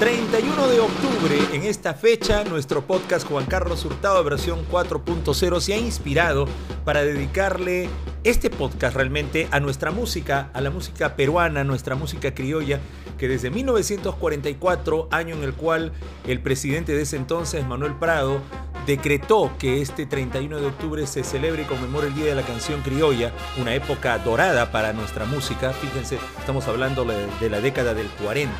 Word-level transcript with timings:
31 0.00 0.68
de 0.68 0.80
octubre, 0.80 1.38
en 1.52 1.64
esta 1.64 1.92
fecha, 1.92 2.42
nuestro 2.44 2.86
podcast 2.86 3.28
Juan 3.28 3.44
Carlos 3.44 3.84
Hurtado 3.84 4.24
versión 4.24 4.60
4.0 4.72 5.60
se 5.60 5.74
ha 5.74 5.76
inspirado 5.76 6.46
para 6.86 7.02
dedicarle 7.02 7.86
este 8.24 8.48
podcast 8.48 8.96
realmente 8.96 9.46
a 9.50 9.60
nuestra 9.60 9.90
música, 9.90 10.48
a 10.54 10.62
la 10.62 10.70
música 10.70 11.16
peruana, 11.16 11.64
nuestra 11.64 11.96
música 11.96 12.34
criolla, 12.34 12.80
que 13.18 13.28
desde 13.28 13.50
1944, 13.50 15.08
año 15.10 15.34
en 15.34 15.44
el 15.44 15.52
cual 15.52 15.92
el 16.26 16.40
presidente 16.40 16.94
de 16.94 17.02
ese 17.02 17.16
entonces, 17.16 17.66
Manuel 17.66 17.94
Prado, 17.96 18.40
decretó 18.86 19.50
que 19.58 19.80
este 19.80 20.06
31 20.06 20.58
de 20.58 20.66
octubre 20.66 21.06
se 21.06 21.24
celebre 21.24 21.62
y 21.62 21.64
conmemore 21.64 22.08
el 22.08 22.14
Día 22.14 22.26
de 22.26 22.34
la 22.34 22.42
Canción 22.42 22.80
Criolla, 22.82 23.32
una 23.60 23.74
época 23.74 24.18
dorada 24.18 24.70
para 24.70 24.92
nuestra 24.92 25.24
música. 25.24 25.72
Fíjense, 25.72 26.18
estamos 26.38 26.66
hablando 26.68 27.04
de 27.04 27.50
la 27.50 27.60
década 27.60 27.94
del 27.94 28.08
40, 28.22 28.52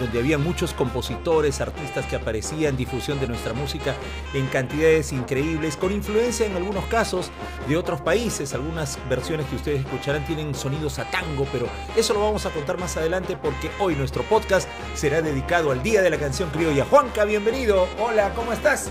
donde 0.00 0.18
había 0.18 0.38
muchos 0.38 0.72
compositores, 0.74 1.60
artistas 1.60 2.06
que 2.06 2.16
aparecían, 2.16 2.76
difusión 2.76 3.20
de 3.20 3.28
nuestra 3.28 3.52
música 3.52 3.94
en 4.32 4.46
cantidades 4.46 5.12
increíbles, 5.12 5.76
con 5.76 5.92
influencia 5.92 6.46
en 6.46 6.56
algunos 6.56 6.84
casos 6.86 7.30
de 7.68 7.76
otros 7.76 8.00
países. 8.00 8.54
Algunas 8.54 8.98
versiones 9.08 9.46
que 9.46 9.56
ustedes 9.56 9.80
escucharán 9.80 10.24
tienen 10.26 10.54
sonidos 10.54 10.98
a 10.98 11.10
tango, 11.10 11.46
pero 11.52 11.66
eso 11.96 12.14
lo 12.14 12.20
vamos 12.20 12.46
a 12.46 12.50
contar 12.50 12.78
más 12.78 12.96
adelante 12.96 13.36
porque 13.36 13.70
hoy 13.78 13.94
nuestro 13.94 14.22
podcast 14.24 14.68
será 14.94 15.22
dedicado 15.22 15.72
al 15.72 15.82
Día 15.82 16.02
de 16.02 16.10
la 16.10 16.18
Canción 16.18 16.50
Criolla. 16.50 16.84
Juanca, 16.84 17.24
bienvenido. 17.24 17.88
Hola, 17.98 18.32
¿cómo 18.34 18.52
estás? 18.52 18.90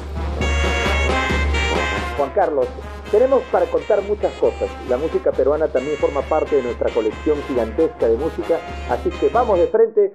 Juan 2.17 2.31
Carlos, 2.31 2.67
tenemos 3.12 3.44
para 3.52 3.66
contar 3.66 4.02
muchas 4.03 4.34
cosas. 4.34 4.70
La 4.90 4.98
música 4.98 5.31
peruana 5.31 5.67
también 5.67 5.98
forma 5.98 6.22
parte 6.22 6.55
de 6.55 6.63
nuestra 6.63 6.89
colección 6.89 7.38
gigantesca 7.48 8.08
de 8.08 8.17
música, 8.17 8.59
así 8.89 9.09
que 9.09 9.30
vamos 9.30 9.59
de 9.59 9.67
frente. 9.67 10.13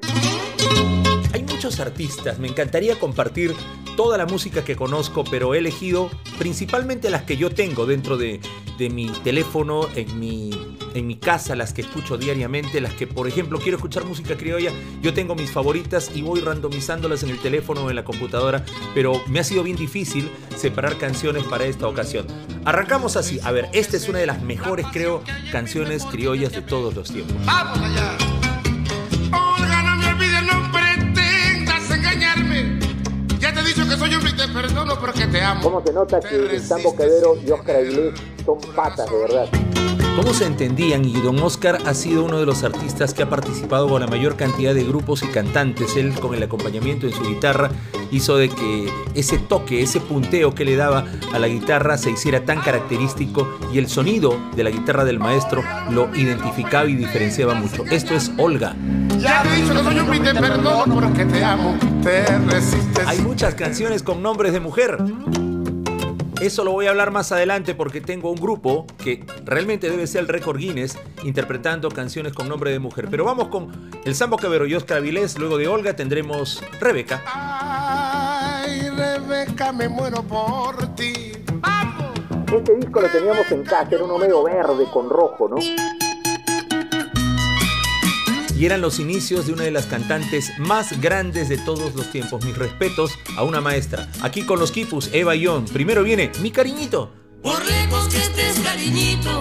Muchos 1.59 1.81
artistas, 1.81 2.39
me 2.39 2.47
encantaría 2.47 3.01
compartir 3.01 3.53
toda 3.97 4.17
la 4.17 4.27
música 4.27 4.63
que 4.63 4.77
conozco, 4.77 5.25
pero 5.29 5.55
he 5.55 5.59
elegido 5.59 6.09
principalmente 6.39 7.11
las 7.11 7.25
que 7.25 7.37
yo 7.37 7.51
tengo 7.51 7.85
dentro 7.85 8.17
de, 8.17 8.39
mi 8.79 9.09
teléfono, 9.25 9.89
en 9.97 10.21
mi, 10.21 10.51
en 10.95 11.09
mi 11.09 11.17
casa, 11.17 11.57
las 11.57 11.73
que 11.73 11.81
escucho 11.81 12.17
diariamente, 12.17 12.81
las 12.81 12.93
que 12.93 13.09
por 13.09 13.27
ejemplo 13.27 13.59
quiero 13.59 13.77
escuchar 13.77 14.05
música 14.05 14.37
criolla, 14.37 14.71
yo 15.03 15.13
tengo 15.15 15.35
mis 15.35 15.51
favoritas 15.51 16.13
y 16.15 16.23
voy 16.23 16.39
randomizándolas 16.39 17.25
en 17.25 17.31
el 17.31 17.41
teléfono 17.41 17.87
o 17.87 17.91
en 17.91 17.97
la 17.97 18.05
computadora, 18.05 18.65
pero 18.95 19.21
me 19.27 19.41
ha 19.41 19.45
sido 19.45 19.65
bien 19.65 19.77
difícil 19.77 20.31
separar 20.57 20.97
canciones 20.97 21.43
para 21.43 21.65
esta 21.65 21.89
ocasión. 21.89 22.29
Arrancamos 22.67 23.17
así, 23.17 23.41
a 23.43 23.51
ver, 23.51 23.69
esta 23.73 23.97
es 23.97 24.09
una 24.09 24.21
de 24.21 24.27
las 24.27 24.41
mejores 24.43 24.87
creo 24.93 25.25
canciones 25.51 26.05
criollas 26.05 26.53
de 26.53 26.63
todos 26.63 26.95
los 26.95 27.11
tiempos. 27.11 27.35
¡Vamos 27.45 27.79
allá! 27.81 28.28
Porque 35.09 35.27
te 35.27 35.41
amo. 35.43 35.63
¿Cómo 35.63 35.83
se 35.85 35.93
nota 35.93 36.21
que 36.21 36.61
Sambo 36.61 36.95
Quedero 36.95 37.37
y 37.37 37.51
Oscar 37.51 37.77
Aguilés 37.77 38.15
son 38.45 38.59
patas 38.75 39.11
de 39.11 39.17
verdad? 39.17 39.49
¿Cómo 40.19 40.35
se 40.35 40.47
entendían? 40.47 41.05
Y 41.05 41.13
Don 41.13 41.39
Oscar 41.39 41.79
ha 41.87 41.95
sido 41.95 42.25
uno 42.25 42.41
de 42.41 42.45
los 42.45 42.65
artistas 42.65 43.15
que 43.15 43.23
ha 43.23 43.31
participado 43.31 43.89
con 43.89 44.01
la 44.01 44.09
mayor 44.09 44.35
cantidad 44.35 44.75
de 44.75 44.83
grupos 44.83 45.23
y 45.23 45.29
cantantes. 45.29 45.95
Él 45.95 46.13
con 46.19 46.35
el 46.35 46.43
acompañamiento 46.43 47.07
en 47.07 47.13
su 47.13 47.23
guitarra 47.23 47.71
hizo 48.11 48.37
de 48.37 48.49
que 48.49 48.93
ese 49.15 49.39
toque, 49.39 49.81
ese 49.81 50.01
punteo 50.01 50.57
que 50.57 50.65
le 50.65 50.75
daba 50.75 51.05
a 51.33 51.39
la 51.39 51.47
guitarra 51.47 51.97
se 51.99 52.11
hiciera 52.11 52.45
tan 52.45 52.61
característico 52.63 53.49
y 53.73 53.79
el 53.79 53.89
sonido 53.89 54.37
de 54.57 54.65
la 54.65 54.71
guitarra 54.71 55.05
del 55.05 55.21
maestro 55.21 55.63
lo 55.93 56.13
identificaba 56.17 56.87
y 56.87 56.97
diferenciaba 56.97 57.55
mucho. 57.55 57.85
Esto 57.85 58.15
es 58.15 58.33
Olga. 58.39 58.75
Ya 59.21 59.45
he 59.45 59.63
dicho 59.63 59.73
que 59.73 59.85
soy 59.85 59.99
un 60.01 60.25
te 60.25 60.35
perdono 60.35 60.95
porque 60.97 61.27
te 61.27 61.45
amo, 61.45 61.79
te 62.03 62.25
resistes. 62.39 63.07
Hay 63.07 63.21
muchas 63.21 63.55
canciones 63.55 64.03
con 64.03 64.21
nombres 64.21 64.53
de 64.53 64.59
mujer. 64.59 64.99
Eso 66.41 66.63
lo 66.63 66.71
voy 66.71 66.87
a 66.87 66.91
hablar 66.91 67.11
más 67.11 67.33
adelante 67.33 67.75
porque 67.75 68.01
tengo 68.01 68.31
un 68.31 68.37
grupo 68.37 68.87
que 69.03 69.25
realmente 69.45 69.91
debe 69.91 70.07
ser 70.07 70.21
el 70.21 70.29
récord 70.29 70.57
Guinness 70.57 70.97
interpretando 71.25 71.89
canciones 71.91 72.33
con 72.33 72.49
nombre 72.49 72.71
de 72.71 72.79
mujer. 72.79 73.09
Pero 73.11 73.25
vamos 73.25 73.49
con 73.49 73.91
el 74.05 74.15
Sambo 74.15 74.37
Cabero 74.37 74.65
y 74.65 74.75
Oscar 74.75 74.99
Avilés. 74.99 75.37
Luego 75.37 75.59
de 75.59 75.67
Olga 75.67 75.97
tendremos 75.97 76.63
Rebeca. 76.81 77.23
Ay, 77.27 78.89
Rebeca, 78.91 79.73
me 79.73 79.89
muero 79.89 80.23
por 80.23 80.95
ti. 80.95 81.33
Este 82.55 82.77
disco 82.77 83.01
lo 83.01 83.09
teníamos 83.09 83.51
en 83.51 83.65
casa, 83.65 83.89
era 83.91 84.05
uno 84.05 84.17
medio 84.17 84.43
verde 84.45 84.87
con 84.93 85.11
rojo, 85.11 85.49
¿no? 85.49 85.57
Y 88.59 88.67
eran 88.67 88.81
los 88.81 88.99
inicios 88.99 89.47
de 89.47 89.53
una 89.53 89.63
de 89.63 89.71
las 89.71 89.87
cantantes 89.87 90.51
más 90.59 91.01
grandes 91.01 91.49
de 91.49 91.59
todos 91.59 91.95
los 91.95 92.11
tiempos. 92.11 92.45
Mis 92.45 92.59
respetos 92.59 93.17
a 93.37 93.45
una 93.45 93.61
maestra. 93.61 94.09
Aquí 94.21 94.43
con 94.43 94.59
los 94.59 94.73
Kipus, 94.73 95.11
Eva 95.13 95.37
Ion. 95.37 95.65
Primero 95.67 96.03
viene 96.03 96.33
Mi 96.43 96.51
Cariñito. 96.51 97.13
Por 97.41 97.65
lejos 97.65 98.09
que 98.09 98.17
estés, 98.17 98.59
cariñito, 98.59 99.41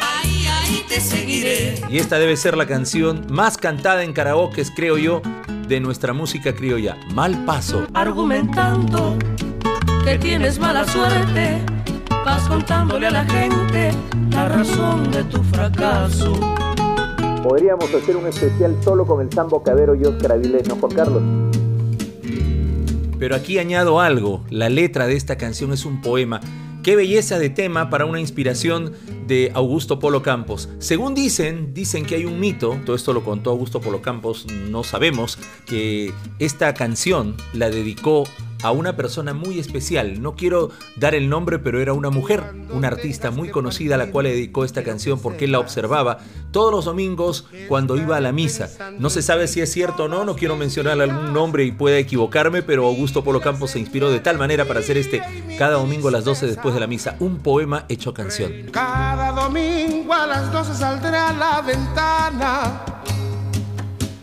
ahí, 0.00 0.46
ahí 0.48 0.84
te 0.88 1.00
seguiré. 1.00 1.80
Y 1.88 1.98
esta 1.98 2.18
debe 2.18 2.36
ser 2.36 2.56
la 2.56 2.66
canción 2.66 3.24
más 3.30 3.56
cantada 3.56 4.02
en 4.02 4.12
karaoke, 4.12 4.64
creo 4.74 4.98
yo, 4.98 5.22
de 5.68 5.78
nuestra 5.78 6.12
música 6.12 6.52
criolla. 6.52 6.96
Mal 7.14 7.44
paso. 7.44 7.86
Argumentando 7.94 9.16
que 10.04 10.18
tienes 10.18 10.58
mala 10.58 10.84
suerte, 10.88 11.64
vas 12.24 12.42
contándole 12.48 13.06
a 13.06 13.10
la 13.12 13.24
gente 13.26 13.92
la 14.32 14.48
razón 14.48 15.08
de 15.12 15.22
tu 15.22 15.40
fracaso. 15.44 16.32
Podríamos 17.42 17.92
hacer 17.94 18.16
un 18.16 18.26
especial 18.26 18.76
solo 18.84 19.06
con 19.06 19.22
el 19.22 19.32
Sambo 19.32 19.62
Cabero 19.62 19.94
y 19.94 20.04
Oscar 20.04 20.32
Avilés, 20.32 20.68
¿no, 20.68 20.76
Juan 20.76 20.92
Carlos? 20.92 21.22
Pero 23.18 23.34
aquí 23.34 23.58
añado 23.58 24.00
algo, 24.00 24.44
la 24.50 24.68
letra 24.68 25.06
de 25.06 25.16
esta 25.16 25.36
canción 25.36 25.72
es 25.72 25.86
un 25.86 26.02
poema. 26.02 26.40
Qué 26.82 26.96
belleza 26.96 27.38
de 27.38 27.48
tema 27.48 27.88
para 27.88 28.04
una 28.04 28.20
inspiración 28.20 28.92
de 29.26 29.50
Augusto 29.54 29.98
Polo 29.98 30.22
Campos. 30.22 30.68
Según 30.80 31.14
dicen, 31.14 31.72
dicen 31.72 32.04
que 32.04 32.16
hay 32.16 32.26
un 32.26 32.40
mito, 32.40 32.78
todo 32.84 32.94
esto 32.94 33.14
lo 33.14 33.24
contó 33.24 33.50
Augusto 33.50 33.80
Polo 33.80 34.02
Campos, 34.02 34.46
no 34.68 34.84
sabemos, 34.84 35.38
que 35.66 36.12
esta 36.38 36.74
canción 36.74 37.36
la 37.54 37.70
dedicó 37.70 38.24
a 38.62 38.72
una 38.72 38.96
persona 38.96 39.34
muy 39.34 39.58
especial. 39.58 40.20
No 40.20 40.34
quiero 40.34 40.70
dar 40.96 41.14
el 41.14 41.28
nombre, 41.28 41.58
pero 41.58 41.80
era 41.80 41.92
una 41.92 42.10
mujer, 42.10 42.42
una 42.70 42.88
artista 42.88 43.30
muy 43.30 43.50
conocida 43.50 43.94
a 43.94 43.98
la 43.98 44.10
cual 44.10 44.24
le 44.24 44.32
dedicó 44.32 44.64
esta 44.64 44.82
canción 44.82 45.20
porque 45.20 45.46
él 45.46 45.52
la 45.52 45.58
observaba 45.60 46.18
todos 46.50 46.72
los 46.72 46.84
domingos 46.84 47.46
cuando 47.68 47.96
iba 47.96 48.16
a 48.16 48.20
la 48.20 48.32
misa. 48.32 48.68
No 48.98 49.10
se 49.10 49.22
sabe 49.22 49.48
si 49.48 49.60
es 49.60 49.72
cierto 49.72 50.04
o 50.04 50.08
no, 50.08 50.24
no 50.24 50.36
quiero 50.36 50.56
mencionar 50.56 51.00
algún 51.00 51.32
nombre 51.32 51.64
y 51.64 51.72
pueda 51.72 51.98
equivocarme, 51.98 52.62
pero 52.62 52.86
Augusto 52.86 53.24
Polo 53.24 53.40
Campos 53.40 53.72
se 53.72 53.78
inspiró 53.78 54.10
de 54.10 54.20
tal 54.20 54.38
manera 54.38 54.64
para 54.64 54.80
hacer 54.80 54.96
este 54.96 55.22
cada 55.58 55.74
domingo 55.74 56.08
a 56.08 56.12
las 56.12 56.24
12 56.24 56.46
después 56.46 56.74
de 56.74 56.80
la 56.80 56.86
misa, 56.86 57.16
un 57.20 57.38
poema 57.38 57.84
hecho 57.88 58.14
canción. 58.14 58.52
Cada 58.72 59.32
domingo 59.32 60.12
a 60.12 60.26
las 60.26 60.52
12 60.52 60.74
saldré 60.74 61.16
a 61.16 61.32
la 61.32 61.60
ventana 61.62 62.89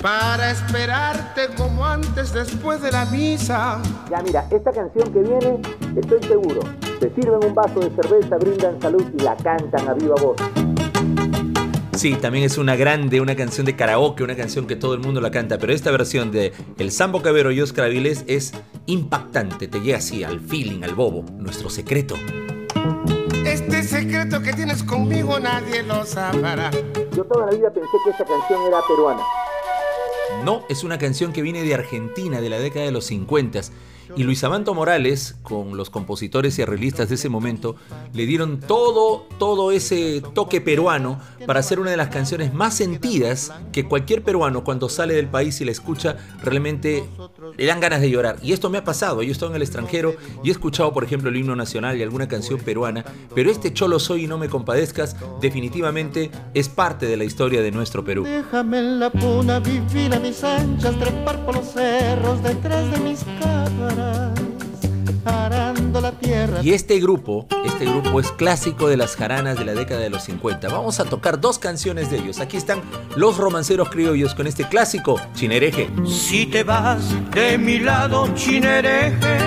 para 0.01 0.51
esperarte 0.51 1.47
como 1.55 1.85
antes 1.85 2.33
después 2.33 2.81
de 2.81 2.91
la 2.91 3.05
misa. 3.05 3.81
Ya 4.09 4.21
mira, 4.21 4.47
esta 4.51 4.71
canción 4.71 5.11
que 5.11 5.19
viene, 5.19 5.61
estoy 5.95 6.21
seguro, 6.23 6.61
te 6.99 7.13
sirven 7.15 7.43
un 7.43 7.55
vaso 7.55 7.79
de 7.79 7.89
cerveza, 8.01 8.37
brindan 8.37 8.79
salud 8.81 9.03
y 9.17 9.21
la 9.21 9.35
cantan 9.37 9.87
a 9.87 9.93
viva 9.93 10.15
voz. 10.21 10.37
Sí, 11.93 12.13
también 12.13 12.45
es 12.45 12.59
una 12.59 12.75
grande, 12.75 13.21
una 13.21 13.35
canción 13.35 13.65
de 13.65 13.75
karaoke, 13.75 14.23
una 14.23 14.35
canción 14.35 14.67
que 14.67 14.75
todo 14.75 14.93
el 14.93 14.99
mundo 14.99 15.19
la 15.19 15.31
canta, 15.31 15.57
pero 15.57 15.73
esta 15.73 15.89
versión 15.89 16.31
de 16.31 16.53
El 16.77 16.91
Sambo 16.91 17.23
Cabero 17.23 17.51
y 17.51 17.59
Oscar 17.59 17.85
Avilés 17.85 18.23
es 18.27 18.53
impactante, 18.85 19.67
te 19.67 19.79
llega 19.79 19.97
así 19.97 20.23
al 20.23 20.39
feeling, 20.39 20.83
al 20.83 20.93
bobo, 20.93 21.25
nuestro 21.39 21.71
secreto. 21.71 22.15
Este 23.43 23.81
secreto 23.81 24.43
que 24.43 24.53
tienes 24.53 24.83
conmigo 24.83 25.39
nadie 25.39 25.81
lo 25.81 26.05
sabrá. 26.05 26.69
Yo 27.15 27.23
toda 27.23 27.47
la 27.47 27.57
vida 27.57 27.73
pensé 27.73 27.97
que 28.03 28.11
esta 28.11 28.25
canción 28.25 28.61
era 28.67 28.79
peruana. 28.87 29.23
No, 30.47 30.63
es 30.69 30.85
una 30.85 30.97
canción 30.97 31.33
que 31.33 31.41
viene 31.41 31.61
de 31.63 31.73
Argentina, 31.73 32.39
de 32.39 32.49
la 32.49 32.57
década 32.57 32.85
de 32.85 32.93
los 32.93 33.03
50 33.07 33.63
y 34.15 34.23
Luis 34.23 34.43
Amanto 34.43 34.73
Morales, 34.73 35.35
con 35.43 35.75
los 35.75 35.89
compositores 35.89 36.57
y 36.57 36.61
arreglistas 36.61 37.09
de 37.09 37.15
ese 37.15 37.29
momento, 37.29 37.75
le 38.13 38.25
dieron 38.25 38.59
todo, 38.59 39.25
todo 39.37 39.71
ese 39.71 40.21
toque 40.33 40.61
peruano 40.61 41.19
para 41.45 41.59
hacer 41.59 41.79
una 41.79 41.91
de 41.91 41.97
las 41.97 42.09
canciones 42.09 42.53
más 42.53 42.73
sentidas 42.75 43.51
que 43.71 43.87
cualquier 43.87 44.23
peruano 44.23 44.63
cuando 44.63 44.89
sale 44.89 45.13
del 45.13 45.27
país 45.27 45.59
y 45.61 45.65
la 45.65 45.71
escucha 45.71 46.17
realmente 46.41 47.03
le 47.57 47.65
dan 47.65 47.79
ganas 47.79 48.01
de 48.01 48.09
llorar. 48.09 48.37
Y 48.41 48.53
esto 48.53 48.69
me 48.69 48.77
ha 48.77 48.83
pasado, 48.83 49.21
yo 49.21 49.29
he 49.29 49.31
estado 49.31 49.51
en 49.51 49.57
el 49.57 49.61
extranjero 49.61 50.15
y 50.43 50.49
he 50.49 50.51
escuchado, 50.51 50.93
por 50.93 51.03
ejemplo, 51.03 51.29
el 51.29 51.37
himno 51.37 51.55
nacional 51.55 51.97
y 51.97 52.03
alguna 52.03 52.27
canción 52.27 52.59
peruana, 52.59 53.03
pero 53.35 53.51
este 53.51 53.73
Cholo 53.73 53.99
Soy 53.99 54.23
y 54.23 54.27
No 54.27 54.37
Me 54.37 54.49
Compadezcas 54.49 55.15
definitivamente 55.41 56.31
es 56.53 56.69
parte 56.69 57.05
de 57.05 57.17
la 57.17 57.23
historia 57.23 57.61
de 57.61 57.71
nuestro 57.71 58.03
Perú. 58.03 58.23
Déjame 58.23 58.79
en 58.79 58.99
la 58.99 59.09
puna 59.09 59.59
vivir 59.59 60.13
a 60.13 60.19
mis 60.19 60.36
anchas, 60.43 60.97
trepar 60.99 61.45
por 61.45 61.55
los 61.55 61.71
cerros 61.71 62.41
detrás 62.43 62.89
de 62.91 62.99
mis 62.99 63.23
cámaras, 63.41 64.31
arando 65.25 66.01
la 66.01 66.11
tierra. 66.11 66.59
Y 66.63 66.73
este 66.73 66.99
grupo, 66.99 67.47
este 67.65 67.85
grupo 67.85 68.19
es 68.19 68.31
clásico 68.31 68.87
de 68.87 68.97
las 68.97 69.15
jaranas 69.15 69.57
de 69.57 69.65
la 69.65 69.73
década 69.73 70.01
de 70.01 70.09
los 70.09 70.23
50. 70.23 70.69
Vamos 70.69 70.99
a 70.99 71.05
tocar 71.05 71.39
dos 71.39 71.59
canciones 71.59 72.11
de 72.11 72.17
ellos. 72.17 72.39
Aquí 72.39 72.57
están 72.57 72.81
los 73.15 73.37
romanceros 73.37 73.89
criollos 73.89 74.35
con 74.35 74.47
este 74.47 74.67
clásico, 74.67 75.19
Chinereje. 75.33 75.89
Si 76.05 76.45
te 76.45 76.63
vas 76.63 77.01
de 77.31 77.57
mi 77.57 77.79
lado, 77.79 78.27
Chinereje, 78.35 79.37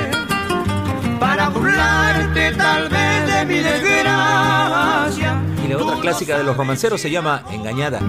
para 1.19 1.49
burlarte 1.51 2.53
tal 2.53 2.89
vez 2.89 3.27
de 3.27 3.45
mi 3.45 3.61
desgracia. 3.61 5.41
Y 5.65 5.69
la 5.69 5.77
otra 5.77 6.01
clásica 6.01 6.37
de 6.39 6.45
los 6.45 6.57
romanceros 6.57 7.01
se 7.01 7.11
llama 7.11 7.45
Engañada. 7.51 8.01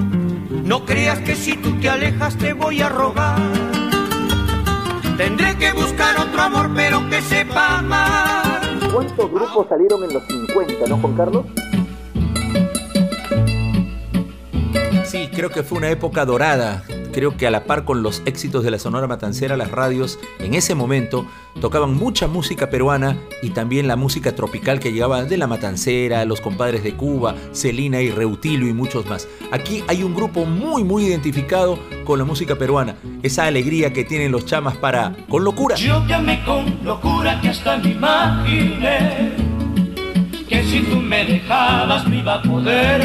No 0.71 0.85
creas 0.85 1.19
que 1.19 1.35
si 1.35 1.57
tú 1.57 1.77
te 1.81 1.89
alejas 1.89 2.37
te 2.37 2.53
voy 2.53 2.81
a 2.81 2.87
rogar. 2.87 3.37
Tendré 5.17 5.57
que 5.57 5.73
buscar 5.73 6.17
otro 6.17 6.41
amor, 6.41 6.71
pero 6.73 7.09
que 7.09 7.21
sepa 7.23 7.79
amar. 7.79 8.61
¿Cuántos 8.93 9.29
grupos 9.29 9.67
salieron 9.67 10.01
en 10.05 10.13
los 10.13 10.25
50, 10.25 10.87
no, 10.87 10.97
Juan 10.99 11.17
Carlos? 11.17 11.45
Sí, 15.03 15.29
creo 15.35 15.49
que 15.49 15.61
fue 15.61 15.79
una 15.79 15.89
época 15.89 16.23
dorada. 16.23 16.85
Creo 17.13 17.35
que 17.35 17.45
a 17.45 17.51
la 17.51 17.65
par 17.65 17.83
con 17.83 18.03
los 18.03 18.21
éxitos 18.25 18.63
de 18.63 18.71
la 18.71 18.79
Sonora 18.79 19.07
Matancera, 19.07 19.57
las 19.57 19.71
radios 19.71 20.17
en 20.39 20.53
ese 20.53 20.75
momento 20.75 21.25
tocaban 21.59 21.93
mucha 21.93 22.27
música 22.27 22.69
peruana 22.69 23.17
y 23.43 23.49
también 23.49 23.87
la 23.87 23.97
música 23.97 24.33
tropical 24.33 24.79
que 24.79 24.93
llegaba 24.93 25.23
de 25.23 25.37
la 25.37 25.47
Matancera, 25.47 26.23
los 26.25 26.39
compadres 26.39 26.83
de 26.83 26.93
Cuba, 26.93 27.35
Celina 27.51 28.01
y 28.01 28.11
Reutilo 28.11 28.65
y 28.65 28.73
muchos 28.73 29.05
más. 29.05 29.27
Aquí 29.51 29.83
hay 29.87 30.03
un 30.03 30.15
grupo 30.15 30.45
muy 30.45 30.83
muy 30.83 31.05
identificado 31.05 31.77
con 32.05 32.17
la 32.17 32.25
música 32.25 32.55
peruana, 32.55 32.95
esa 33.23 33.45
alegría 33.45 33.91
que 33.91 34.05
tienen 34.05 34.31
los 34.31 34.45
chamas 34.45 34.77
para 34.77 35.13
con 35.27 35.43
locura. 35.43 35.75
Yo 35.75 36.01
te 36.07 36.13
amé 36.13 36.41
con 36.45 36.79
locura 36.83 37.39
que 37.41 37.49
hasta 37.49 37.77
me 37.77 37.91
imaginé 37.91 39.31
que 40.47 40.63
si 40.63 40.81
tú 40.81 40.97
me 40.97 41.25
dejabas 41.25 42.07
me 42.07 42.19
iba 42.19 42.35
a 42.35 42.41
poder 42.41 43.01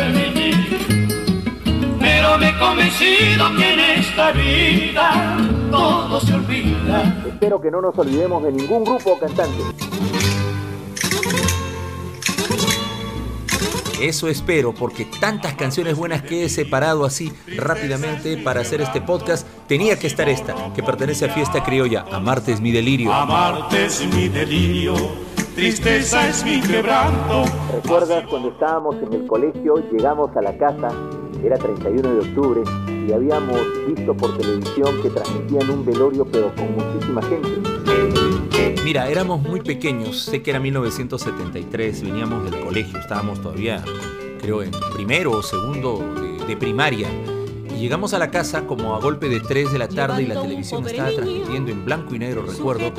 pero 2.17 2.39
me 2.39 2.49
he 2.49 2.59
convencido 2.59 3.55
que 3.57 3.75
en 3.75 3.81
esta 3.81 4.33
vida 4.33 5.37
todo 5.71 6.19
se 6.21 6.33
olvida. 6.33 7.23
Espero 7.27 7.61
que 7.61 7.71
no 7.71 7.83
nos 7.83 7.99
olvidemos 7.99 8.43
de 8.43 8.53
ningún 8.53 8.85
grupo 8.85 9.13
o 9.13 9.19
cantante. 9.19 9.63
Eso 14.01 14.29
espero, 14.29 14.75
porque 14.75 15.07
tantas 15.21 15.55
canciones 15.55 15.97
buenas 15.97 16.23
que 16.23 16.45
he 16.45 16.49
separado 16.49 17.05
así 17.05 17.33
rápidamente 17.57 18.39
para 18.39 18.61
hacer 18.61 18.81
este 18.81 19.01
podcast, 19.03 19.47
tenía 19.67 19.99
que 19.99 20.07
estar 20.07 20.29
esta, 20.29 20.55
que 20.75 20.83
pertenece 20.83 21.27
a 21.27 21.35
Fiesta 21.35 21.63
Criolla, 21.63 22.05
Amarte 22.13 22.53
es 22.53 22.61
mi 22.61 22.73
delirio. 22.73 23.13
Amarte 23.13 23.87
es 23.87 24.07
mi 24.15 24.29
delirio, 24.29 24.95
tristeza 25.55 26.29
es 26.29 26.45
mi 26.45 26.61
quebranto. 26.61 27.45
¿Recuerdas 27.75 28.25
cuando 28.29 28.51
estábamos 28.51 28.97
en 29.03 29.13
el 29.13 29.27
colegio, 29.27 29.77
llegamos 29.91 30.35
a 30.37 30.43
la 30.43 30.57
casa 30.59 30.91
era 31.47 31.59
31 31.59 32.15
de 32.15 32.21
octubre 32.21 32.63
y 33.07 33.13
habíamos 33.13 33.61
visto 33.87 34.17
por 34.17 34.37
televisión 34.37 35.01
que 35.01 35.11
transmitían 35.11 35.71
un 35.71 35.87
velorio 35.87 36.27
pero 36.27 36.53
con 36.55 36.75
muchísima 36.75 37.23
gente. 37.23 37.49
Mira, 38.85 39.09
éramos 39.09 39.41
muy 39.41 39.61
pequeños, 39.61 40.23
sé 40.23 40.43
que 40.43 40.51
era 40.51 40.61
1973, 40.61 42.03
veníamos 42.03 42.51
del 42.51 42.61
colegio, 42.61 42.99
estábamos 42.99 43.41
todavía, 43.41 43.85
creo, 44.41 44.63
en 44.63 44.73
primero 44.95 45.33
o 45.33 45.43
segundo 45.43 46.05
de, 46.47 46.57
primaria. 46.57 47.09
Y 47.75 47.81
llegamos 47.81 48.15
a 48.15 48.19
la 48.19 48.31
casa 48.31 48.67
como 48.67 48.95
a 48.95 49.01
golpe 49.01 49.29
de 49.29 49.41
3 49.41 49.73
de 49.73 49.79
la 49.79 49.89
tarde 49.89 50.23
y 50.23 50.27
la 50.27 50.41
televisión 50.41 50.87
estaba 50.87 51.11
transmitiendo 51.11 51.71
en 51.71 51.85
blanco 51.85 52.15
y 52.15 52.19
negro, 52.21 52.43
recuerdo, 52.43 52.93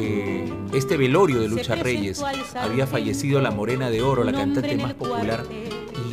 eh, 0.00 0.50
este 0.72 0.96
velorio 0.96 1.40
de 1.40 1.48
Lucha 1.48 1.74
Reyes. 1.74 2.22
Había 2.54 2.86
fallecido 2.86 3.40
la 3.40 3.50
Morena 3.50 3.90
de 3.90 4.02
Oro, 4.02 4.24
la 4.24 4.32
cantante 4.32 4.76
más 4.76 4.94
popular 4.94 5.44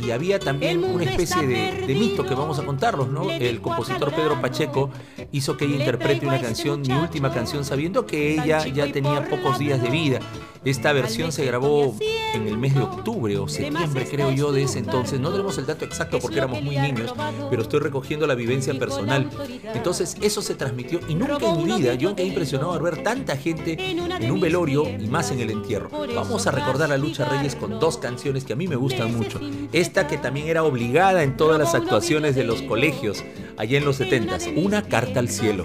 y 0.02 0.10
había 0.10 0.38
también 0.38 0.84
una 0.84 1.04
especie 1.04 1.46
de, 1.46 1.94
mito 1.94 2.24
que 2.24 2.34
vamos 2.34 2.58
a 2.58 2.64
contarlos, 2.64 3.08
¿no? 3.08 3.30
El 3.30 3.60
compositor 3.60 4.12
Pedro 4.14 4.40
Pacheco 4.40 4.90
hizo 5.32 5.56
que 5.56 5.64
ella 5.64 5.76
interprete 5.76 6.26
una 6.26 6.40
canción, 6.40 6.82
mi 6.82 6.92
última 6.92 7.32
canción, 7.32 7.64
sabiendo 7.64 8.06
que 8.06 8.34
ella 8.34 8.66
ya 8.66 8.90
tenía 8.92 9.28
pocos 9.28 9.58
días 9.58 9.82
de 9.82 9.90
vida. 9.90 10.20
Esta 10.64 10.92
versión 10.92 11.30
se 11.30 11.44
grabó 11.44 11.94
en 12.34 12.48
el 12.48 12.58
mes 12.58 12.74
de 12.74 12.80
octubre 12.80 13.38
o 13.38 13.46
septiembre, 13.46 14.04
creo 14.10 14.32
yo, 14.32 14.50
de 14.50 14.64
ese 14.64 14.80
entonces. 14.80 15.20
No 15.20 15.30
tenemos 15.30 15.56
el 15.58 15.66
dato 15.66 15.84
exacto 15.84 16.18
porque 16.18 16.38
éramos 16.38 16.60
muy 16.60 16.76
niños, 16.76 17.14
pero 17.48 17.62
estoy 17.62 17.78
recogiendo 17.78 18.26
la 18.26 18.34
vivencia 18.34 18.76
personal. 18.76 19.30
Entonces, 19.74 20.16
eso 20.20 20.42
se 20.42 20.56
transmitió 20.56 20.98
y 21.08 21.14
nunca 21.14 21.48
en 21.48 21.64
mi 21.64 21.72
vida 21.76 21.94
yo 21.94 22.14
he 22.16 22.24
impresionado 22.24 22.72
al 22.72 22.82
ver 22.82 23.02
tanta 23.04 23.36
gente 23.36 23.76
en 23.78 24.30
un 24.30 24.40
velorio 24.40 24.88
y 24.88 25.06
más 25.06 25.30
en 25.30 25.38
el 25.38 25.50
entierro. 25.50 25.88
Vamos 26.14 26.48
a 26.48 26.50
recordar 26.50 26.90
a 26.92 26.96
Lucha 26.96 27.24
Reyes 27.24 27.54
con 27.54 27.78
dos 27.78 27.98
canciones 27.98 28.44
que 28.44 28.54
a 28.54 28.56
mí 28.56 28.66
me 28.66 28.76
gustan 28.76 29.16
mucho. 29.16 29.40
Esta 29.86 30.08
que 30.08 30.18
también 30.18 30.48
era 30.48 30.64
obligada 30.64 31.22
en 31.22 31.36
todas 31.36 31.60
las 31.60 31.76
actuaciones 31.76 32.34
de 32.34 32.42
los 32.42 32.60
colegios 32.62 33.22
allá 33.56 33.78
en 33.78 33.84
los 33.84 33.94
70 33.94 34.36
Una 34.56 34.82
carta 34.82 35.20
al 35.20 35.28
cielo. 35.28 35.64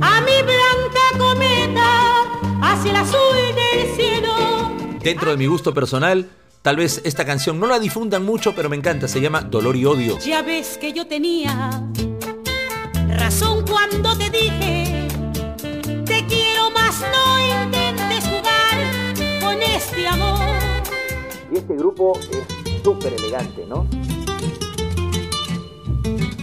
A 0.00 0.20
mi 0.20 0.42
blanca 0.44 1.18
cometa 1.18 2.22
hacia 2.62 2.90
el 2.92 2.96
azul 2.96 3.36
del 3.56 3.96
cielo 3.96 4.30
Dentro 5.02 5.32
de 5.32 5.36
mi 5.36 5.46
gusto 5.46 5.74
personal, 5.74 6.28
tal 6.62 6.76
vez 6.76 7.00
esta 7.04 7.24
canción 7.24 7.58
no 7.58 7.66
la 7.66 7.80
difundan 7.80 8.24
mucho, 8.24 8.54
pero 8.54 8.68
me 8.68 8.76
encanta. 8.76 9.08
Se 9.08 9.20
llama 9.20 9.40
Dolor 9.40 9.74
y 9.74 9.86
Odio. 9.86 10.20
Ya 10.20 10.42
ves 10.42 10.78
que 10.78 10.92
yo 10.92 11.08
tenía 11.08 11.82
razón 13.08 13.64
cuando 13.66 14.16
te 14.16 14.30
dije, 14.30 15.08
te 16.06 16.24
quiero 16.26 16.70
más, 16.70 17.00
no 17.00 17.64
intentes 17.64 18.24
jugar 18.24 19.40
con 19.40 19.60
este 19.62 20.06
amor. 20.06 20.38
Y 21.52 21.58
este 21.58 21.74
grupo 21.74 22.12
es 22.30 22.57
súper 22.82 23.12
elegante, 23.14 23.66
¿no? 23.68 23.86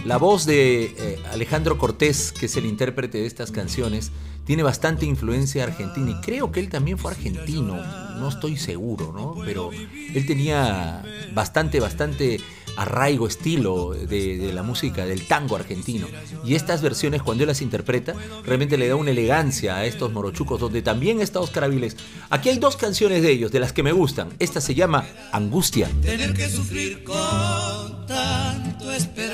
La 0.06 0.18
voz 0.18 0.46
de 0.46 0.84
eh, 0.84 1.18
Alejandro 1.32 1.78
Cortés, 1.78 2.30
que 2.30 2.46
es 2.46 2.56
el 2.56 2.64
intérprete 2.64 3.18
de 3.18 3.26
estas 3.26 3.50
canciones, 3.50 4.12
tiene 4.44 4.62
bastante 4.62 5.04
influencia 5.04 5.64
argentina 5.64 6.12
y 6.12 6.24
creo 6.24 6.52
que 6.52 6.60
él 6.60 6.68
también 6.68 6.96
fue 6.96 7.10
argentino, 7.10 7.74
no 8.16 8.28
estoy 8.28 8.56
seguro, 8.56 9.12
¿no? 9.12 9.34
Pero 9.44 9.72
él 9.72 10.26
tenía 10.26 11.02
bastante, 11.34 11.80
bastante 11.80 12.40
arraigo, 12.76 13.26
estilo 13.26 13.90
de, 13.94 14.52
la 14.54 14.62
música, 14.62 15.04
del 15.04 15.26
tango 15.26 15.56
argentino. 15.56 16.06
Y 16.44 16.54
estas 16.54 16.82
versiones, 16.82 17.22
cuando 17.22 17.42
él 17.42 17.48
las 17.48 17.60
interpreta, 17.60 18.14
realmente 18.44 18.76
le 18.76 18.86
da 18.86 18.94
una 18.94 19.10
elegancia 19.10 19.76
a 19.76 19.86
estos 19.86 20.12
morochucos, 20.12 20.60
donde 20.60 20.82
también 20.82 21.20
está 21.20 21.40
Oscar 21.40 21.64
Avilés. 21.64 21.96
Aquí 22.30 22.48
hay 22.50 22.58
dos 22.58 22.76
canciones 22.76 23.22
de 23.22 23.32
ellos, 23.32 23.50
de 23.50 23.58
las 23.58 23.72
que 23.72 23.82
me 23.82 23.90
gustan. 23.90 24.28
Esta 24.38 24.60
se 24.60 24.76
llama 24.76 25.04
Angustia. 25.32 25.90
Tener 26.00 26.32
que 26.32 26.48
sufrir 26.48 27.02
con 27.02 28.06
tanto 28.06 28.92
esperar 28.92 29.25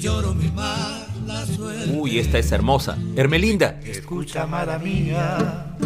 lloro 0.00 0.34
mi 0.34 0.50
mala 0.50 1.46
suerte. 1.46 1.92
Uy, 1.94 2.18
esta 2.18 2.38
es 2.38 2.50
hermosa. 2.52 2.96
Hermelinda. 3.16 3.80
Escucha, 3.84 4.42
amada 4.42 4.78
mía, 4.78 5.76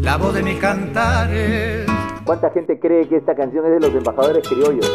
la 0.00 0.16
voz 0.16 0.34
de 0.34 0.42
mi 0.42 0.54
cantar 0.54 1.30
¿Cuánta 2.24 2.50
gente 2.50 2.78
cree 2.78 3.08
que 3.08 3.16
esta 3.16 3.34
canción 3.34 3.64
es 3.66 3.72
de 3.72 3.80
los 3.80 3.94
embajadores 3.94 4.46
criollos? 4.46 4.86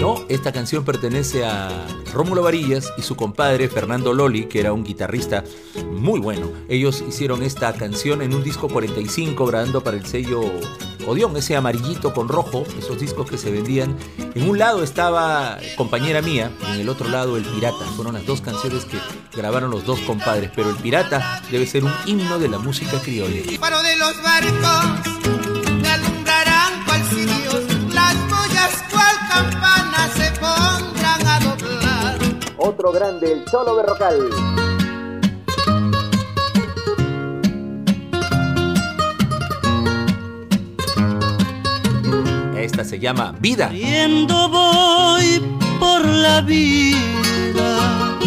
No, 0.00 0.16
esta 0.28 0.52
canción 0.52 0.84
pertenece 0.84 1.46
a 1.46 1.70
Rómulo 2.12 2.42
Varillas 2.42 2.92
y 2.98 3.02
su 3.02 3.16
compadre 3.16 3.68
Fernando 3.68 4.12
Loli, 4.12 4.44
que 4.44 4.60
era 4.60 4.74
un 4.74 4.84
guitarrista 4.84 5.44
muy 5.92 6.20
bueno. 6.20 6.48
Ellos 6.68 7.02
hicieron 7.08 7.42
esta 7.42 7.72
canción 7.72 8.20
en 8.20 8.34
un 8.34 8.44
disco 8.44 8.68
45 8.68 9.46
grabando 9.46 9.82
para 9.82 9.96
el 9.96 10.04
sello 10.04 10.42
Odeón, 11.06 11.36
ese 11.36 11.56
amarillito 11.56 12.12
con 12.12 12.28
rojo, 12.28 12.64
esos 12.78 12.98
discos 12.98 13.30
que 13.30 13.38
se 13.38 13.50
vendían. 13.50 13.96
En 14.34 14.48
un 14.48 14.58
lado 14.58 14.82
estaba 14.82 15.58
Compañera 15.76 16.22
Mía, 16.22 16.50
en 16.68 16.80
el 16.80 16.88
otro 16.88 17.08
lado 17.08 17.36
El 17.36 17.44
Pirata. 17.44 17.84
Fueron 17.96 18.14
las 18.14 18.26
dos 18.26 18.40
canciones 18.40 18.84
que 18.84 18.98
grabaron 19.36 19.70
los 19.70 19.84
dos 19.84 20.00
compadres, 20.00 20.50
pero 20.54 20.70
El 20.70 20.76
Pirata 20.76 21.42
debe 21.50 21.66
ser 21.66 21.84
un 21.84 21.92
himno 22.06 22.38
de 22.38 22.48
la 22.48 22.58
música 22.58 22.98
criolla. 23.00 23.42
Paro 23.60 23.82
de 23.82 23.96
los 23.96 24.22
barcos, 24.22 25.20
me 25.80 25.88
alumbrarán 25.88 26.84
cual 26.84 27.02
las 27.92 28.14
boyas 28.30 28.84
cual 28.90 29.16
campana 29.28 30.08
se 30.14 30.30
pondrán 30.40 31.26
a 31.26 31.40
doblar. 31.40 32.18
Otro 32.56 32.92
grande, 32.92 33.32
el 33.32 33.44
Cholo 33.44 33.76
Berrocal. 33.76 34.63
Esta 42.84 42.96
se 42.96 43.00
llama 43.00 43.34
Vida. 43.40 43.68
Viendo 43.68 44.46
voy 44.50 45.40
por 45.80 46.04
la 46.04 46.42
vida. 46.42 48.18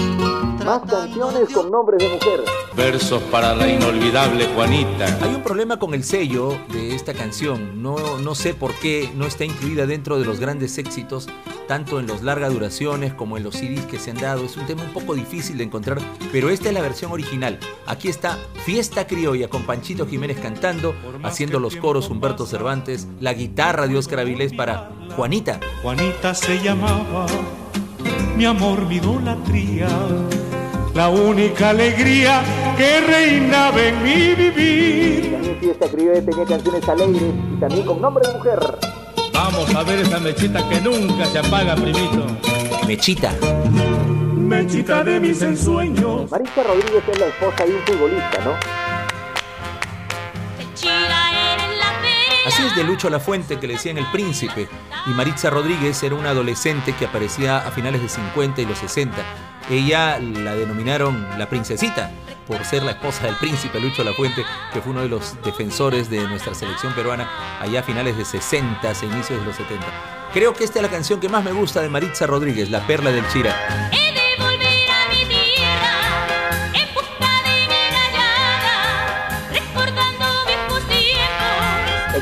Más 0.65 0.81
canciones 0.89 1.53
con 1.53 1.69
nombres 1.69 1.99
de 1.99 2.09
mujer. 2.09 2.66
Versos 2.77 3.23
para 3.23 3.55
la 3.55 3.67
inolvidable 3.67 4.45
Juanita. 4.53 5.05
Hay 5.23 5.33
un 5.33 5.41
problema 5.41 5.79
con 5.79 5.95
el 5.95 6.03
sello 6.03 6.55
de 6.71 6.93
esta 6.93 7.15
canción. 7.15 7.81
No, 7.81 8.19
no 8.19 8.35
sé 8.35 8.53
por 8.53 8.75
qué 8.75 9.09
no 9.15 9.25
está 9.25 9.45
incluida 9.45 9.87
dentro 9.87 10.19
de 10.19 10.25
los 10.25 10.39
grandes 10.39 10.77
éxitos, 10.77 11.27
tanto 11.67 11.99
en 11.99 12.05
los 12.05 12.21
largas 12.21 12.53
duraciones 12.53 13.15
como 13.15 13.35
en 13.35 13.43
los 13.43 13.55
CDs 13.55 13.87
que 13.87 13.97
se 13.97 14.11
han 14.11 14.19
dado. 14.19 14.45
Es 14.45 14.57
un 14.57 14.67
tema 14.67 14.83
un 14.83 14.93
poco 14.93 15.15
difícil 15.15 15.57
de 15.57 15.63
encontrar, 15.63 15.99
pero 16.31 16.51
esta 16.51 16.67
es 16.67 16.75
la 16.75 16.81
versión 16.81 17.11
original. 17.11 17.59
Aquí 17.87 18.09
está 18.09 18.37
Fiesta 18.63 19.07
Criolla 19.07 19.49
con 19.49 19.63
Panchito 19.63 20.05
Jiménez 20.05 20.37
cantando, 20.39 20.93
haciendo 21.23 21.59
los 21.59 21.75
coros 21.77 22.11
Humberto 22.11 22.45
Cervantes, 22.45 23.07
la 23.19 23.33
guitarra 23.33 23.87
de 23.87 23.97
Oscar 23.97 24.19
Avilés 24.19 24.53
para 24.53 24.91
Juanita. 25.15 25.59
Juanita 25.81 26.35
se 26.35 26.61
llamaba, 26.61 27.25
mi 28.37 28.45
amor, 28.45 28.85
mi 28.85 28.97
idolatría 28.97 29.89
la 30.97 31.09
única 31.09 31.69
alegría 31.69 32.41
que 32.75 33.01
reinaba 33.01 33.79
en 33.79 34.01
mi 34.01 34.33
vivir. 34.33 35.31
También 35.31 35.59
Fiesta 35.59 35.87
Criolla 35.89 36.25
tenía 36.25 36.45
canciones 36.45 36.89
alegres 36.89 37.33
y 37.55 37.59
también 37.59 37.85
con 37.85 38.01
nombre 38.01 38.27
de 38.27 38.33
mujer. 38.35 38.59
Vamos 39.31 39.75
a 39.75 39.83
ver 39.83 39.99
esa 39.99 40.19
mechita 40.19 40.67
que 40.67 40.81
nunca 40.81 41.25
se 41.25 41.37
apaga, 41.37 41.75
primito. 41.75 42.25
Mechita. 42.87 43.31
Mechita 44.35 45.03
de 45.03 45.19
mis 45.19 45.39
ensueños. 45.43 46.31
Marisa 46.31 46.63
Rodríguez 46.63 47.03
es 47.07 47.19
la 47.19 47.27
esposa 47.27 47.63
de 47.63 47.75
un 47.75 47.81
futbolista, 47.81 48.39
¿no? 48.43 48.96
Es 52.59 52.75
de 52.75 52.83
Lucho 52.83 53.09
La 53.11 53.19
Fuente 53.19 53.59
que 53.59 53.67
le 53.67 53.73
decían 53.73 53.99
el 53.99 54.05
príncipe 54.07 54.67
y 55.05 55.09
Maritza 55.11 55.51
Rodríguez 55.51 56.01
era 56.01 56.15
una 56.15 56.31
adolescente 56.31 56.93
que 56.93 57.05
aparecía 57.05 57.59
a 57.59 57.69
finales 57.69 58.01
de 58.01 58.09
50 58.09 58.61
y 58.61 58.65
los 58.65 58.79
60. 58.79 59.15
Ella 59.69 60.17
la 60.19 60.55
denominaron 60.55 61.27
la 61.37 61.47
princesita 61.47 62.11
por 62.47 62.65
ser 62.65 62.81
la 62.81 62.91
esposa 62.91 63.25
del 63.25 63.35
príncipe 63.35 63.79
Lucho 63.79 64.03
La 64.03 64.13
Fuente, 64.13 64.43
que 64.73 64.81
fue 64.81 64.91
uno 64.91 65.01
de 65.01 65.09
los 65.09 65.39
defensores 65.43 66.09
de 66.09 66.27
nuestra 66.27 66.55
selección 66.55 66.93
peruana 66.93 67.29
allá 67.59 67.81
a 67.81 67.83
finales 67.83 68.17
de 68.17 68.25
60, 68.25 68.81
inicios 69.03 69.39
de 69.39 69.45
los 69.45 69.55
70. 69.55 69.85
Creo 70.33 70.53
que 70.53 70.63
esta 70.63 70.79
es 70.79 70.83
la 70.83 70.89
canción 70.89 71.19
que 71.19 71.29
más 71.29 71.43
me 71.43 71.51
gusta 71.51 71.81
de 71.81 71.89
Maritza 71.89 72.25
Rodríguez, 72.25 72.71
La 72.71 72.85
Perla 72.87 73.11
del 73.11 73.27
Chira. 73.27 73.55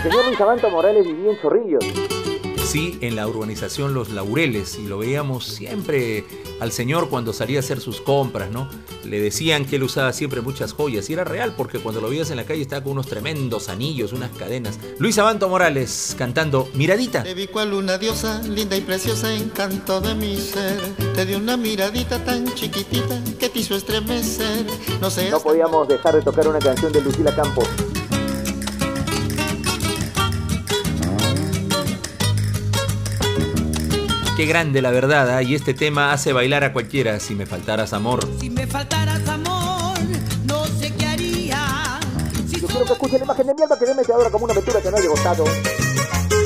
Señor 0.09 0.25
Luis 0.27 0.39
Amanto 0.39 0.69
Morales 0.69 1.03
vivía 1.03 1.31
en 1.31 1.41
Chorrillos. 1.41 1.83
Sí, 2.63 2.99
en 3.01 3.15
la 3.15 3.27
urbanización 3.27 3.95
Los 3.95 4.11
Laureles, 4.11 4.77
y 4.77 4.85
lo 4.85 4.99
veíamos 4.99 5.45
siempre 5.45 6.25
al 6.59 6.71
señor 6.71 7.09
cuando 7.09 7.33
salía 7.33 7.57
a 7.57 7.61
hacer 7.61 7.79
sus 7.79 8.01
compras, 8.01 8.51
¿no? 8.51 8.69
Le 9.03 9.19
decían 9.19 9.65
que 9.65 9.77
él 9.77 9.83
usaba 9.83 10.13
siempre 10.13 10.41
muchas 10.41 10.73
joyas, 10.73 11.09
y 11.09 11.13
era 11.13 11.23
real, 11.23 11.55
porque 11.57 11.79
cuando 11.79 12.01
lo 12.01 12.09
veías 12.09 12.29
en 12.29 12.37
la 12.37 12.45
calle 12.45 12.61
estaba 12.61 12.83
con 12.83 12.91
unos 12.93 13.07
tremendos 13.07 13.67
anillos, 13.67 14.13
unas 14.13 14.29
cadenas. 14.29 14.77
Luis 14.99 15.17
Abanto 15.17 15.49
Morales 15.49 16.15
cantando 16.15 16.67
Miradita. 16.75 17.23
Te 17.23 17.33
vi 17.33 17.47
cual 17.47 17.73
una 17.73 17.97
diosa, 17.97 18.43
linda 18.43 18.77
y 18.77 18.81
preciosa, 18.81 19.33
encanto 19.33 20.01
de 20.01 20.13
mi 20.13 20.37
ser. 20.37 20.79
Te 21.15 21.25
di 21.25 21.33
una 21.33 21.57
miradita 21.57 22.23
tan 22.23 22.45
chiquitita 22.53 23.23
que 23.39 23.49
te 23.49 23.59
hizo 23.59 23.75
estremecer. 23.75 24.67
No 25.01 25.09
sé. 25.09 25.31
No 25.31 25.39
podíamos 25.39 25.87
dejar 25.87 26.13
de 26.15 26.21
tocar 26.21 26.47
una 26.47 26.59
canción 26.59 26.91
de 26.91 27.01
Lucila 27.01 27.35
Campos. 27.35 27.67
Qué 34.35 34.45
grande 34.45 34.81
la 34.81 34.91
verdad, 34.91 35.39
¿eh? 35.39 35.45
y 35.45 35.55
este 35.55 35.73
tema 35.73 36.11
hace 36.11 36.33
bailar 36.33 36.65
a 36.65 36.73
cualquiera 36.73 37.21
si 37.21 37.35
me 37.35 37.45
faltaras 37.45 37.93
amor. 37.93 38.19
Si 38.41 38.49
me 38.49 38.67
faltaras 38.67 39.25
amor, 39.29 39.97
no 40.45 40.65
sé 40.65 40.93
qué 40.93 41.05
haría. 41.05 41.99
Si 42.45 42.59
Yo 42.59 42.67
quiero 42.67 42.85
que 42.85 42.93
escuchen 42.93 43.19
la 43.19 43.25
imagen 43.25 43.47
de 43.47 43.53
mierda 43.53 43.79
que 43.79 43.85
me 43.85 44.13
ahora 44.13 44.29
como 44.29 44.43
una 44.43 44.53
aventura 44.53 44.81
que 44.81 44.91
no 44.91 44.97
haya 44.97 45.09
gustado. 45.09 45.45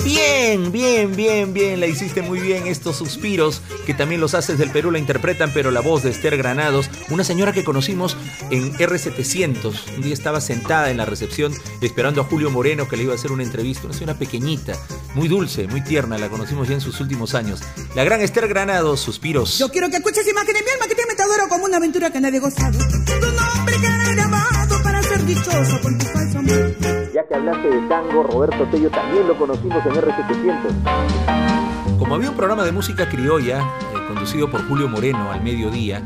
Bien, 0.09 0.71
bien, 0.71 1.15
bien, 1.15 1.53
bien, 1.53 1.79
la 1.79 1.85
hiciste 1.85 2.23
muy 2.23 2.39
bien. 2.39 2.65
Estos 2.65 2.95
suspiros 2.95 3.61
que 3.85 3.93
también 3.93 4.19
los 4.19 4.33
haces 4.33 4.57
del 4.57 4.71
Perú 4.71 4.89
la 4.89 4.97
interpretan, 4.97 5.51
pero 5.53 5.69
la 5.69 5.81
voz 5.81 6.01
de 6.01 6.09
Esther 6.09 6.35
Granados, 6.35 6.89
una 7.11 7.23
señora 7.23 7.53
que 7.53 7.63
conocimos 7.63 8.17
en 8.49 8.73
R700. 8.73 9.97
Un 9.97 10.01
día 10.01 10.15
estaba 10.15 10.41
sentada 10.41 10.89
en 10.89 10.97
la 10.97 11.05
recepción 11.05 11.53
esperando 11.81 12.21
a 12.21 12.23
Julio 12.23 12.49
Moreno 12.49 12.87
que 12.87 12.97
le 12.97 13.03
iba 13.03 13.13
a 13.13 13.17
hacer 13.17 13.31
una 13.31 13.43
entrevista. 13.43 13.85
Una 13.85 13.93
señora 13.93 14.17
pequeñita, 14.17 14.73
muy 15.13 15.27
dulce, 15.27 15.67
muy 15.67 15.81
tierna, 15.83 16.17
la 16.17 16.27
conocimos 16.27 16.67
ya 16.67 16.73
en 16.73 16.81
sus 16.81 16.99
últimos 17.01 17.35
años. 17.35 17.61
La 17.93 18.03
gran 18.03 18.19
Esther 18.21 18.47
Granados, 18.47 19.01
suspiros. 19.01 19.59
Yo 19.59 19.69
quiero 19.69 19.91
que 19.91 19.97
escuches 19.97 20.27
imagen 20.27 20.55
de 20.55 20.63
mi 20.63 20.69
alma 20.71 20.87
que 20.87 20.95
te 20.95 21.05
metadora 21.05 21.47
como 21.47 21.65
una 21.65 21.77
aventura 21.77 22.09
que 22.09 22.19
nadie 22.19 22.39
gozado. 22.39 22.79
Tu 22.79 23.27
nombre 23.27 23.75
queda 23.79 24.11
grabado 24.13 24.81
para 24.81 25.03
ser 25.03 25.23
dichoso 25.23 25.79
con 25.81 25.99
tu 25.99 26.05
falso 26.07 26.39
amor. 26.39 26.98
Hablaste 27.31 27.69
de 27.69 27.87
tango, 27.87 28.23
Roberto 28.23 28.65
Tello 28.71 28.89
también 28.89 29.27
lo 29.27 29.37
conocimos 29.37 29.85
en 29.85 29.93
R700. 29.93 31.99
Como 31.99 32.15
había 32.15 32.31
un 32.31 32.35
programa 32.35 32.63
de 32.63 32.71
música 32.71 33.07
criolla, 33.07 33.59
eh, 33.59 34.07
conducido 34.07 34.49
por 34.49 34.67
Julio 34.67 34.87
Moreno 34.87 35.31
al 35.31 35.43
mediodía, 35.43 36.01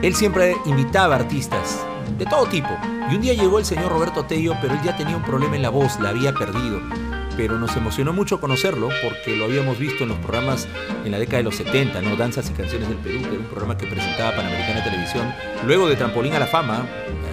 él 0.00 0.14
siempre 0.14 0.56
invitaba 0.64 1.16
artistas 1.16 1.84
de 2.16 2.24
todo 2.24 2.46
tipo. 2.46 2.70
Y 3.10 3.16
un 3.16 3.20
día 3.20 3.34
llegó 3.34 3.58
el 3.58 3.66
señor 3.66 3.92
Roberto 3.92 4.24
Tello, 4.24 4.54
pero 4.62 4.72
él 4.72 4.80
ya 4.82 4.96
tenía 4.96 5.16
un 5.16 5.24
problema 5.24 5.56
en 5.56 5.62
la 5.62 5.68
voz, 5.68 6.00
la 6.00 6.08
había 6.08 6.32
perdido. 6.32 6.80
Pero 7.36 7.58
nos 7.58 7.76
emocionó 7.76 8.12
mucho 8.12 8.40
conocerlo 8.40 8.88
porque 9.02 9.36
lo 9.36 9.44
habíamos 9.44 9.78
visto 9.78 10.04
en 10.04 10.10
los 10.10 10.18
programas 10.18 10.66
en 11.04 11.12
la 11.12 11.18
década 11.18 11.38
de 11.38 11.44
los 11.44 11.56
70, 11.56 12.00
¿no? 12.02 12.16
Danzas 12.16 12.50
y 12.50 12.52
Canciones 12.54 12.88
del 12.88 12.98
Perú, 12.98 13.20
que 13.22 13.28
era 13.28 13.38
un 13.38 13.46
programa 13.46 13.76
que 13.76 13.86
presentaba 13.86 14.34
Panamericana 14.34 14.82
Televisión. 14.82 15.32
Luego 15.66 15.88
de 15.88 15.96
Trampolín 15.96 16.32
a 16.34 16.38
la 16.38 16.46
Fama, 16.46 16.86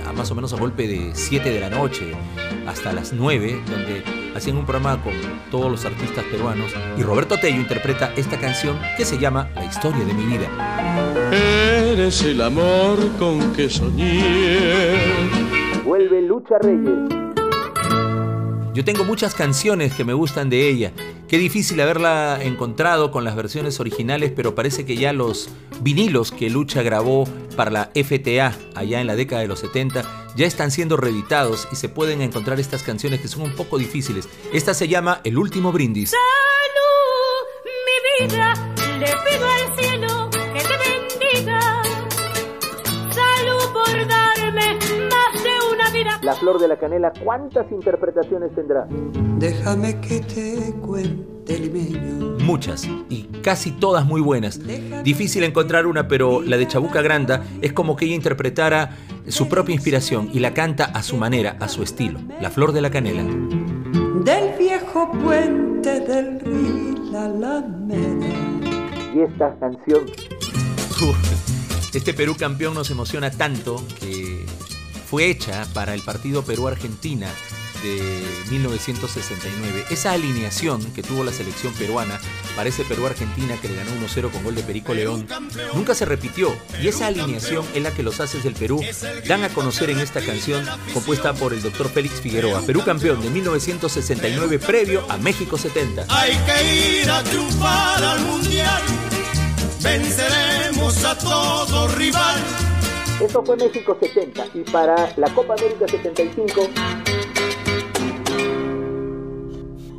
a 0.07 0.11
más 0.13 0.29
o 0.31 0.35
menos 0.35 0.53
a 0.53 0.57
golpe 0.57 0.87
de 0.87 1.11
7 1.13 1.49
de 1.49 1.59
la 1.59 1.69
noche 1.69 2.13
hasta 2.67 2.91
las 2.91 3.13
9, 3.13 3.61
donde 3.69 4.03
hacían 4.35 4.57
un 4.57 4.65
programa 4.65 5.01
con 5.01 5.13
todos 5.51 5.71
los 5.71 5.85
artistas 5.85 6.23
peruanos. 6.25 6.73
Y 6.97 7.03
Roberto 7.03 7.39
Tello 7.39 7.57
interpreta 7.57 8.13
esta 8.15 8.39
canción 8.39 8.77
que 8.97 9.05
se 9.05 9.17
llama 9.17 9.49
La 9.55 9.65
historia 9.65 10.03
de 10.03 10.13
mi 10.13 10.25
vida. 10.25 10.47
Eres 11.31 12.23
el 12.23 12.41
amor 12.41 12.97
con 13.19 13.53
que 13.53 13.69
soñé. 13.69 14.95
Vuelve 15.83 16.21
Lucha 16.21 16.57
Reyes. 16.59 17.22
Yo 18.73 18.83
tengo 18.83 19.03
muchas 19.03 19.35
canciones 19.35 19.93
que 19.93 20.03
me 20.03 20.13
gustan 20.13 20.49
de 20.49 20.67
ella. 20.67 20.93
Qué 21.27 21.37
difícil 21.37 21.79
haberla 21.79 22.39
encontrado 22.41 23.11
con 23.11 23.23
las 23.23 23.35
versiones 23.35 23.79
originales, 23.79 24.31
pero 24.35 24.55
parece 24.55 24.83
que 24.83 24.97
ya 24.97 25.13
los 25.13 25.49
vinilos 25.81 26.31
que 26.31 26.49
Lucha 26.49 26.81
grabó 26.81 27.25
para 27.55 27.69
la 27.69 27.91
FTA 27.93 28.57
allá 28.73 28.99
en 28.99 29.05
la 29.05 29.15
década 29.15 29.41
de 29.41 29.47
los 29.47 29.59
70 29.59 30.23
ya 30.35 30.47
están 30.47 30.71
siendo 30.71 30.97
reeditados 30.97 31.67
y 31.71 31.75
se 31.75 31.87
pueden 31.87 32.23
encontrar 32.23 32.59
estas 32.59 32.81
canciones 32.81 33.21
que 33.21 33.27
son 33.27 33.43
un 33.43 33.55
poco 33.55 33.77
difíciles. 33.77 34.27
Esta 34.51 34.73
se 34.73 34.87
llama 34.87 35.21
El 35.23 35.37
último 35.37 35.71
brindis. 35.71 36.13
Mi 37.65 38.27
vida, 38.27 38.53
al 38.53 39.77
cielo 39.77 40.02
La 46.23 46.33
Flor 46.35 46.57
de 46.57 46.69
la 46.69 46.77
Canela, 46.77 47.11
¿cuántas 47.23 47.69
interpretaciones 47.69 48.55
tendrá? 48.55 48.87
Déjame 49.39 49.99
que 49.99 50.21
te 50.21 50.73
cuente 50.81 51.59
limeño. 51.59 52.37
Muchas 52.39 52.87
y 53.09 53.23
casi 53.43 53.71
todas 53.71 54.05
muy 54.05 54.21
buenas. 54.21 54.61
Difícil 55.03 55.43
encontrar 55.43 55.85
una, 55.85 56.07
pero 56.07 56.41
la 56.41 56.55
de 56.55 56.65
Chabuca 56.65 57.01
Granda 57.01 57.43
es 57.61 57.73
como 57.73 57.97
que 57.97 58.05
ella 58.05 58.15
interpretara 58.15 58.91
su 59.27 59.49
propia 59.49 59.75
inspiración 59.75 60.29
y 60.31 60.39
la 60.39 60.53
canta 60.53 60.85
a 60.85 61.03
su 61.03 61.17
manera, 61.17 61.57
a 61.59 61.67
su 61.67 61.83
estilo. 61.83 62.19
La 62.39 62.49
Flor 62.49 62.71
de 62.71 62.81
la 62.81 62.89
Canela. 62.89 63.23
Del 64.23 64.57
viejo 64.57 65.11
puente 65.11 65.99
del 65.99 66.39
río 66.39 67.03
la 67.11 67.25
Alameda. 67.25 68.27
Y 69.13 69.19
esta 69.19 69.53
canción, 69.59 70.05
Uf, 71.01 71.93
Este 71.93 72.13
Perú 72.13 72.35
campeón 72.39 72.73
nos 72.75 72.89
emociona 72.89 73.29
tanto 73.29 73.83
que 73.99 74.22
fue 75.13 75.29
hecha 75.29 75.67
para 75.75 75.93
el 75.93 76.01
partido 76.01 76.41
Perú-Argentina 76.43 77.27
de 77.83 78.25
1969. 78.49 79.85
Esa 79.91 80.13
alineación 80.13 80.83
que 80.93 81.03
tuvo 81.03 81.23
la 81.23 81.31
selección 81.31 81.71
peruana 81.75 82.19
para 82.55 82.69
ese 82.69 82.83
Perú-Argentina 82.83 83.55
que 83.61 83.69
le 83.69 83.75
ganó 83.75 83.91
1-0 83.91 84.31
con 84.31 84.43
gol 84.43 84.55
de 84.55 84.63
Perico 84.63 84.95
León, 84.95 85.27
nunca 85.75 85.93
se 85.93 86.05
repitió. 86.05 86.51
Y 86.81 86.87
esa 86.87 87.05
alineación 87.05 87.63
es 87.75 87.83
la 87.83 87.91
que 87.91 88.01
los 88.01 88.19
haces 88.21 88.43
del 88.43 88.55
Perú 88.55 88.83
dan 89.27 89.43
a 89.43 89.49
conocer 89.49 89.91
en 89.91 89.99
esta 89.99 90.19
canción 90.19 90.65
compuesta 90.95 91.35
por 91.35 91.53
el 91.53 91.61
doctor 91.61 91.91
Félix 91.91 92.19
Figueroa. 92.19 92.63
Perú 92.63 92.81
campeón 92.83 93.21
de 93.21 93.29
1969 93.29 94.57
previo 94.57 95.05
a 95.11 95.17
México 95.17 95.59
70. 95.59 96.07
Hay 96.09 96.35
que 96.37 97.01
ir 97.01 97.11
a 97.11 97.23
triunfar 97.23 98.03
al 98.03 98.19
mundial. 98.21 98.81
Venceremos 99.79 101.05
a 101.05 101.15
todo 101.19 101.87
rival. 101.89 102.72
Esto 103.21 103.43
fue 103.43 103.55
México 103.55 103.95
70 103.99 104.47
y 104.53 104.61
para 104.61 105.13
la 105.17 105.29
Copa 105.33 105.53
América 105.53 105.87
75 105.87 106.61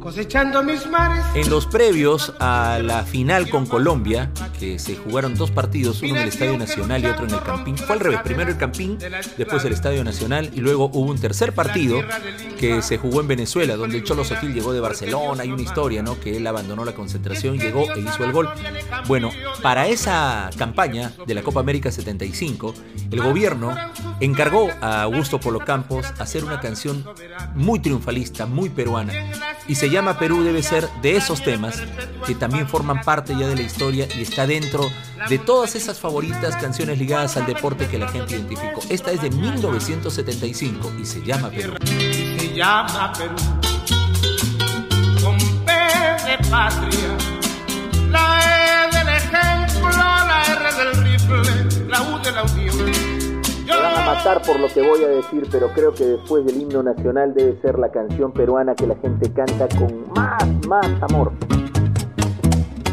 cosechando 0.04 0.62
mis 0.62 0.87
mares. 0.87 1.25
En 1.34 1.49
los 1.49 1.64
previos 1.64 2.34
a 2.38 2.78
la 2.82 3.04
final 3.04 3.49
con 3.49 3.64
Colombia, 3.64 4.30
que 4.61 4.78
se 4.78 4.96
jugaron 4.96 5.34
dos 5.34 5.50
partidos, 5.50 6.02
uno 6.02 6.16
en 6.16 6.20
el 6.20 6.28
Estadio 6.28 6.58
Nacional 6.58 7.02
y 7.02 7.06
otro 7.06 7.25
en 7.26 7.32
el 7.32 7.40
Campín, 7.40 7.78
fue 7.78 7.94
al 7.94 8.00
revés, 8.00 8.20
primero 8.23 8.50
el 8.50 8.58
Campín, 8.58 8.99
después 9.38 9.64
el 9.64 9.73
Estadio 9.73 10.04
Nacional 10.04 10.50
y 10.52 10.61
luego 10.61 10.90
hubo 10.92 11.11
un 11.11 11.18
tercer 11.18 11.54
partido 11.54 12.02
que 12.61 12.82
se 12.82 12.99
jugó 12.99 13.23
en 13.23 13.28
Venezuela, 13.28 13.76
donde 13.76 13.96
el 13.96 14.04
Cholo 14.04 14.25
Sotil 14.25 14.52
llegó 14.52 14.75
de 14.75 14.80
Barcelona, 14.80 15.42
hay 15.42 15.50
una 15.50 15.62
historia, 15.62 16.02
¿no? 16.02 16.20
Que 16.20 16.37
él 16.37 16.46
abandonó 16.46 16.84
la 16.84 16.92
concentración, 16.92 17.58
llegó 17.58 17.90
e 17.94 18.00
hizo 18.00 18.25
el 18.25 18.32
gol. 18.32 18.50
Bueno, 19.08 19.30
para 19.62 19.87
esa 19.87 20.50
campaña 20.58 21.12
de 21.26 21.32
la 21.32 21.42
Copa 21.42 21.61
América 21.61 21.90
75, 21.90 22.75
el 23.11 23.23
gobierno 23.23 23.75
encargó 24.20 24.68
a 24.82 25.04
Augusto 25.04 25.40
Polo 25.40 25.61
Campos 25.61 26.12
hacer 26.18 26.44
una 26.44 26.61
canción 26.61 27.06
muy 27.54 27.80
triunfalista, 27.80 28.44
muy 28.44 28.68
peruana, 28.68 29.14
y 29.66 29.76
se 29.76 29.93
llama 29.94 30.18
Perú 30.18 30.42
debe 30.42 30.60
ser 30.60 30.88
de 31.02 31.16
esos 31.16 31.42
temas 31.44 31.80
que 32.26 32.34
también 32.34 32.68
forman 32.68 33.02
parte 33.02 33.36
ya 33.38 33.46
de 33.46 33.54
la 33.54 33.62
historia 33.62 34.08
y 34.12 34.22
está 34.22 34.44
dentro 34.44 34.90
de 35.28 35.38
todas 35.38 35.76
esas 35.76 36.00
favoritas 36.00 36.56
canciones 36.56 36.98
ligadas 36.98 37.36
al 37.36 37.46
deporte 37.46 37.86
que 37.86 37.98
la 37.98 38.08
gente 38.08 38.34
identificó. 38.34 38.80
Esta 38.90 39.12
es 39.12 39.22
de 39.22 39.30
1975 39.30 40.92
y 41.00 41.04
se 41.04 41.22
llama 41.22 41.48
Perú. 41.48 41.74
Se 41.86 42.54
llama 42.54 43.12
Perú, 43.16 43.36
con 45.22 45.38
P 45.64 45.72
de 45.72 46.48
patria, 46.50 47.16
la 48.10 48.40
E 48.42 48.96
del 48.96 49.08
ejemplo, 49.08 49.90
la 49.90 50.42
R 50.48 50.74
del 50.74 51.04
rifle, 51.04 51.86
la 51.88 52.02
U 52.02 52.18
de 52.18 52.32
la 52.32 52.42
unión. 52.42 53.13
Matar 54.25 54.40
por 54.40 54.59
lo 54.59 54.69
que 54.69 54.81
voy 54.81 55.04
a 55.04 55.09
decir, 55.09 55.47
pero 55.52 55.71
creo 55.75 55.93
que 55.93 56.04
después 56.04 56.47
del 56.47 56.59
himno 56.59 56.83
nacional 56.83 57.35
debe 57.35 57.61
ser 57.61 57.78
la 57.78 57.93
canción 57.93 58.33
peruana 58.33 58.75
que 58.75 58.87
la 58.87 58.97
gente 58.97 59.31
canta 59.31 59.69
con 59.69 60.11
más, 60.14 60.43
más 60.66 61.02
amor. 61.02 61.31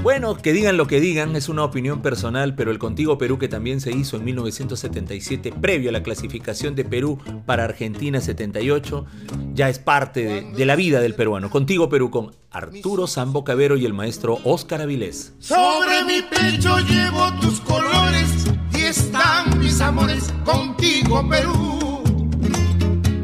Bueno, 0.03 0.35
que 0.35 0.51
digan 0.51 0.75
lo 0.75 0.87
que 0.87 0.99
digan, 0.99 1.37
es 1.37 1.47
una 1.47 1.63
opinión 1.63 2.01
personal, 2.01 2.53
pero 2.55 2.69
el 2.69 2.79
Contigo 2.79 3.17
Perú 3.17 3.39
que 3.39 3.47
también 3.47 3.79
se 3.79 3.91
hizo 3.91 4.17
en 4.17 4.25
1977, 4.25 5.53
previo 5.53 5.89
a 5.89 5.93
la 5.93 6.03
clasificación 6.03 6.75
de 6.75 6.83
Perú 6.83 7.17
para 7.45 7.63
Argentina 7.63 8.19
78, 8.19 9.05
ya 9.53 9.69
es 9.69 9.79
parte 9.79 10.25
de, 10.25 10.41
de 10.51 10.65
la 10.65 10.75
vida 10.75 10.99
del 10.99 11.15
peruano. 11.15 11.49
Contigo 11.49 11.87
Perú 11.87 12.11
con 12.11 12.35
Arturo 12.51 13.07
Sambo 13.07 13.45
Cabero 13.45 13.77
y 13.77 13.85
el 13.85 13.93
maestro 13.93 14.39
Óscar 14.43 14.81
Avilés. 14.81 15.33
Sobre 15.39 16.03
mi 16.03 16.21
pecho 16.23 16.77
llevo 16.79 17.31
tus 17.39 17.61
colores 17.61 18.50
mis 19.61 19.79
amores 19.79 20.33
contigo, 20.43 21.27
Perú. 21.29 22.01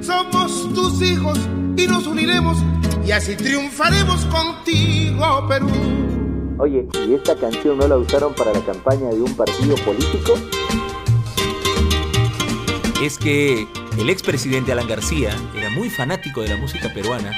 Somos 0.01 0.73
tus 0.73 1.01
hijos 1.01 1.37
y 1.75 1.87
nos 1.87 2.07
uniremos 2.07 2.57
y 3.05 3.11
así 3.11 3.35
triunfaremos 3.35 4.25
contigo, 4.25 5.47
Perú. 5.47 5.69
Oye, 6.59 6.87
¿y 7.07 7.13
esta 7.13 7.35
canción 7.35 7.77
no 7.77 7.87
la 7.87 7.97
usaron 7.97 8.33
para 8.33 8.53
la 8.53 8.61
campaña 8.61 9.09
de 9.09 9.21
un 9.21 9.35
partido 9.35 9.75
político? 9.77 10.33
Es 13.01 13.17
que 13.17 13.67
el 13.97 14.09
expresidente 14.09 14.71
Alan 14.71 14.87
García 14.87 15.35
era 15.55 15.69
muy 15.69 15.89
fanático 15.89 16.41
de 16.41 16.49
la 16.49 16.57
música 16.57 16.91
peruana 16.93 17.31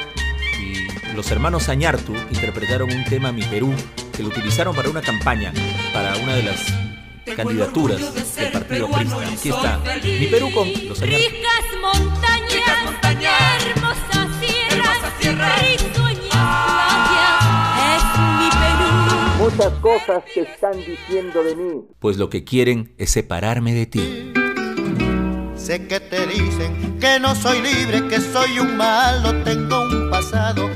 y 0.61 1.15
los 1.15 1.29
hermanos 1.31 1.67
Añartu 1.69 2.13
interpretaron 2.31 2.91
un 2.91 3.03
tema 3.05 3.31
Mi 3.31 3.43
Perú 3.43 3.73
que 4.15 4.23
lo 4.23 4.29
utilizaron 4.29 4.75
para 4.75 4.89
una 4.89 5.01
campaña, 5.01 5.53
para 5.93 6.15
una 6.17 6.35
de 6.35 6.43
las 6.43 6.88
candidaturas 7.35 8.35
del 8.35 8.51
partido 8.51 8.89
Prista. 8.89 9.17
Aquí 9.27 9.49
está 9.49 9.79
Mi 10.03 10.27
Perú 10.27 10.51
con 10.53 10.67
los 10.87 11.01
Añartu. 11.01 11.25
Ricas 11.27 11.65
montañas, 12.85 13.65
hermosa 13.65 14.27
sierra, 15.19 15.55
risueñas 15.57 16.29
playas, 16.31 17.41
es 17.95 18.03
mi 18.39 18.49
Perú. 18.49 18.89
Muchas 19.39 19.73
cosas 19.79 20.23
que 20.33 20.41
están 20.41 20.77
diciendo 20.85 21.43
de 21.43 21.55
mí. 21.55 21.81
Pues 21.99 22.17
lo 22.17 22.29
que 22.29 22.43
quieren 22.43 22.93
es 22.97 23.11
separarme 23.11 23.73
de 23.73 23.85
ti. 23.85 24.33
Sé 25.55 25.87
que 25.87 25.99
te 25.99 26.25
dicen 26.25 26.97
que 26.99 27.19
no 27.19 27.35
soy 27.35 27.61
libre, 27.61 28.07
que 28.07 28.19
soy 28.19 28.59
un 28.59 28.75
malo, 28.77 29.43
tengo 29.43 29.81
un 29.81 30.09
pasado, 30.09 30.68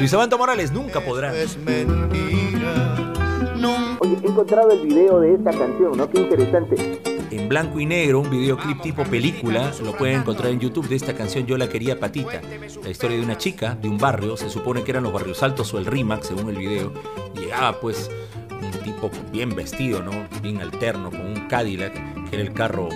Luis 0.00 0.14
Abanto 0.14 0.38
Morales 0.38 0.72
nunca 0.72 0.98
podrá. 1.02 1.36
Es 1.36 1.58
mentira. 1.58 3.12
Nunca 3.54 3.98
Oye, 4.00 4.16
he 4.22 4.28
encontrado 4.28 4.70
el 4.70 4.86
video 4.86 5.20
de 5.20 5.34
esta 5.34 5.50
canción, 5.50 5.94
¿no? 5.94 6.08
Qué 6.08 6.20
interesante. 6.20 7.02
En 7.30 7.50
blanco 7.50 7.78
y 7.78 7.84
negro, 7.84 8.20
un 8.20 8.30
videoclip 8.30 8.80
tipo 8.80 9.04
película, 9.04 9.70
lo 9.84 9.94
pueden 9.94 10.22
encontrar 10.22 10.52
en 10.52 10.58
YouTube 10.58 10.88
de 10.88 10.96
esta 10.96 11.12
canción 11.12 11.44
Yo 11.44 11.58
la 11.58 11.68
quería 11.68 12.00
patita. 12.00 12.40
La 12.82 12.88
historia 12.88 13.18
de 13.18 13.22
una 13.22 13.36
chica 13.36 13.74
de 13.74 13.90
un 13.90 13.98
barrio, 13.98 14.38
se 14.38 14.48
supone 14.48 14.82
que 14.84 14.92
eran 14.92 15.02
los 15.02 15.12
barrios 15.12 15.42
altos 15.42 15.74
o 15.74 15.78
el 15.78 15.84
RIMAX 15.84 16.28
según 16.28 16.48
el 16.48 16.56
video. 16.56 16.94
Llegaba 17.34 17.78
pues 17.78 18.10
un 18.50 18.70
tipo 18.82 19.10
bien 19.30 19.54
vestido, 19.54 20.02
¿no? 20.02 20.12
Bien 20.40 20.62
alterno, 20.62 21.10
con 21.10 21.20
un 21.20 21.46
Cadillac, 21.46 21.92
que 22.30 22.36
era 22.36 22.42
el 22.42 22.54
carro 22.54 22.88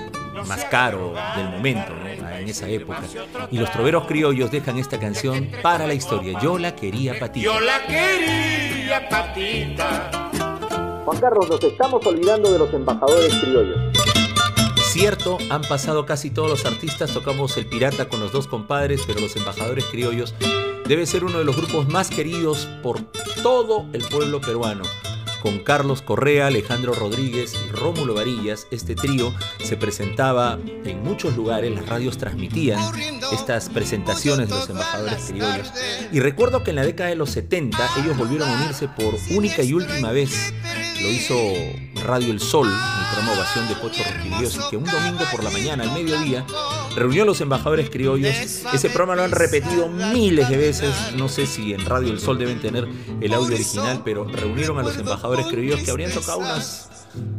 más 0.46 0.64
caro 0.66 1.14
del 1.36 1.48
momento, 1.50 1.92
¿no? 1.94 2.08
En 2.08 2.48
esa 2.48 2.68
época. 2.68 3.02
Y 3.50 3.58
los 3.58 3.70
troveros 3.72 4.06
criollos 4.06 4.50
dejan 4.50 4.78
esta 4.78 4.98
canción 4.98 5.50
para 5.62 5.86
la 5.86 5.94
historia. 5.94 6.38
Yo 6.40 6.58
la 6.58 6.74
quería 6.74 7.18
patita. 7.18 7.44
Yo 7.44 7.60
la 7.60 7.86
quería 7.86 9.08
patita. 9.08 10.30
Juan 11.04 11.20
Carlos, 11.20 11.48
nos 11.48 11.62
estamos 11.62 12.04
olvidando 12.06 12.52
de 12.52 12.58
los 12.58 12.72
embajadores 12.72 13.34
criollos. 13.34 13.78
Cierto, 14.94 15.38
han 15.50 15.62
pasado 15.62 16.06
casi 16.06 16.30
todos 16.30 16.48
los 16.48 16.64
artistas, 16.66 17.12
tocamos 17.12 17.56
El 17.56 17.66
Pirata 17.66 18.08
con 18.08 18.20
los 18.20 18.30
dos 18.32 18.46
compadres, 18.46 19.02
pero 19.06 19.20
los 19.20 19.34
embajadores 19.34 19.84
criollos 19.86 20.34
debe 20.86 21.04
ser 21.06 21.24
uno 21.24 21.38
de 21.38 21.44
los 21.44 21.56
grupos 21.56 21.88
más 21.88 22.10
queridos 22.10 22.68
por 22.82 23.00
todo 23.42 23.86
el 23.92 24.02
pueblo 24.04 24.40
peruano. 24.40 24.84
Con 25.44 25.58
Carlos 25.58 26.00
Correa, 26.00 26.46
Alejandro 26.46 26.94
Rodríguez 26.94 27.52
y 27.52 27.70
Rómulo 27.70 28.14
Varillas, 28.14 28.66
este 28.70 28.94
trío 28.94 29.30
se 29.62 29.76
presentaba 29.76 30.58
en 30.86 31.02
muchos 31.02 31.36
lugares, 31.36 31.70
las 31.70 31.86
radios 31.86 32.16
transmitían 32.16 32.80
estas 33.30 33.68
presentaciones 33.68 34.48
de 34.48 34.54
los 34.54 34.70
embajadores 34.70 35.26
criollos. 35.28 35.70
Y 36.12 36.20
recuerdo 36.20 36.64
que 36.64 36.70
en 36.70 36.76
la 36.76 36.82
década 36.86 37.10
de 37.10 37.16
los 37.16 37.28
70 37.28 37.76
ellos 38.02 38.16
volvieron 38.16 38.48
a 38.48 38.54
unirse 38.54 38.88
por 38.88 39.16
única 39.36 39.62
y 39.62 39.74
última 39.74 40.12
vez. 40.12 40.54
Lo 41.02 41.10
hizo 41.10 41.36
Radio 42.06 42.32
El 42.32 42.40
Sol, 42.40 42.66
en 42.66 43.14
promoción 43.14 43.68
de 43.68 43.74
Pocho 43.74 44.02
Roquiliosi, 44.02 44.60
que 44.70 44.78
un 44.78 44.84
domingo 44.84 45.24
por 45.30 45.44
la 45.44 45.50
mañana, 45.50 45.84
al 45.84 45.92
mediodía, 45.92 46.46
reunió 46.94 47.22
a 47.22 47.26
los 47.26 47.40
embajadores 47.40 47.90
criollos. 47.90 48.34
Ese 48.72 48.88
programa 48.88 49.16
lo 49.16 49.24
han 49.24 49.32
repetido 49.32 49.88
miles 49.88 50.48
de 50.48 50.56
veces. 50.56 50.94
No 51.16 51.28
sé 51.28 51.46
si 51.46 51.72
en 51.72 51.84
Radio 51.84 52.12
El 52.12 52.20
Sol 52.20 52.38
deben 52.38 52.60
tener 52.60 52.88
el 53.20 53.34
audio 53.34 53.54
original, 53.54 54.02
pero 54.04 54.24
reunieron 54.24 54.78
a 54.78 54.82
los 54.82 54.96
embajadores 54.96 55.46
criollos 55.46 55.80
que 55.80 55.90
habrían 55.90 56.12
tocado 56.12 56.38
unas 56.38 56.88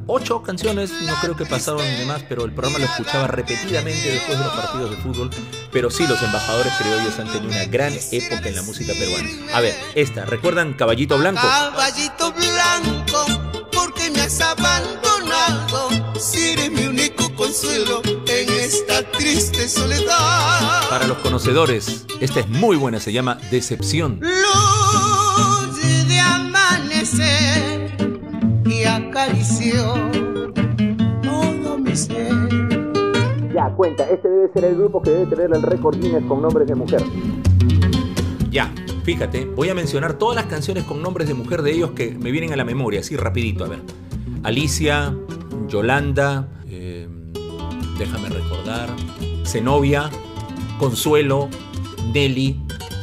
ocho 0.08 0.42
canciones, 0.42 0.92
no 1.02 1.16
creo 1.22 1.36
que 1.36 1.46
pasaron 1.46 1.82
de 1.82 2.06
más, 2.06 2.24
pero 2.24 2.46
el 2.46 2.52
programa 2.52 2.80
lo 2.80 2.86
escuchaba 2.86 3.28
repetidamente 3.28 4.12
después 4.12 4.38
de 4.38 4.44
los 4.44 4.54
partidos 4.54 4.92
de 4.92 4.98
fútbol. 4.98 5.30
Pero 5.72 5.90
sí, 5.90 6.08
los 6.08 6.22
embajadores 6.22 6.74
criollos 6.78 7.20
han 7.20 7.28
tenido 7.32 7.50
una 7.50 7.66
gran 7.66 7.94
época 8.12 8.48
en 8.48 8.56
la 8.56 8.62
música 8.62 8.94
peruana. 8.94 9.30
A 9.54 9.62
ver, 9.62 9.76
esta, 9.96 10.26
¿recuerdan 10.26 10.74
Caballito 10.74 11.18
Blanco? 11.18 11.42
Caballito 11.42 12.34
blanco, 12.34 13.26
porque 13.72 14.10
me 14.12 14.22
has 14.22 14.40
abandonado. 14.42 15.90
Si 16.20 16.50
eres 16.50 16.72
mi 16.72 16.86
único 16.86 17.34
consuelo 17.36 18.02
en 18.42 18.50
esta 18.50 19.02
triste 19.12 19.68
soledad. 19.70 20.90
Para 20.90 21.08
los 21.08 21.18
conocedores, 21.20 22.06
esta 22.20 22.42
es 22.42 22.50
muy 22.50 22.76
buena, 22.76 23.00
se 23.00 23.14
llama 23.14 23.38
Decepción. 23.50 24.20
Luz 24.20 26.08
de 26.08 26.20
amanecer 26.20 27.96
y 28.66 28.84
acarició 28.84 29.96
todo 31.24 31.78
mi 31.78 31.96
ser. 31.96 32.34
Ya, 33.54 33.70
cuenta, 33.76 34.04
este 34.10 34.28
debe 34.28 34.52
ser 34.54 34.66
el 34.66 34.76
grupo 34.76 35.02
que 35.02 35.12
debe 35.12 35.26
tener 35.28 35.54
el 35.54 35.62
récord 35.62 35.98
Guinness 35.98 36.26
con 36.26 36.42
nombres 36.42 36.68
de 36.68 36.76
mujer. 36.76 37.04
Ya, 38.50 38.74
fíjate, 39.04 39.46
voy 39.46 39.70
a 39.70 39.76
mencionar 39.76 40.18
todas 40.18 40.36
las 40.36 40.46
canciones 40.48 40.84
con 40.84 41.02
nombres 41.02 41.30
de 41.30 41.36
mujer 41.36 41.62
de 41.62 41.72
ellos 41.72 41.92
que 41.92 42.12
me 42.12 42.32
vienen 42.32 42.52
a 42.52 42.58
la 42.58 42.66
memoria, 42.66 43.00
así 43.00 43.16
rapidito, 43.16 43.64
a 43.64 43.70
ver. 43.70 43.82
Alicia, 44.44 45.16
Yolanda, 45.68 46.50
déjame 47.98 48.30
recordar, 48.30 48.90
Zenobia, 49.46 50.10
Consuelo, 50.80 51.50
Nelly, 52.14 52.60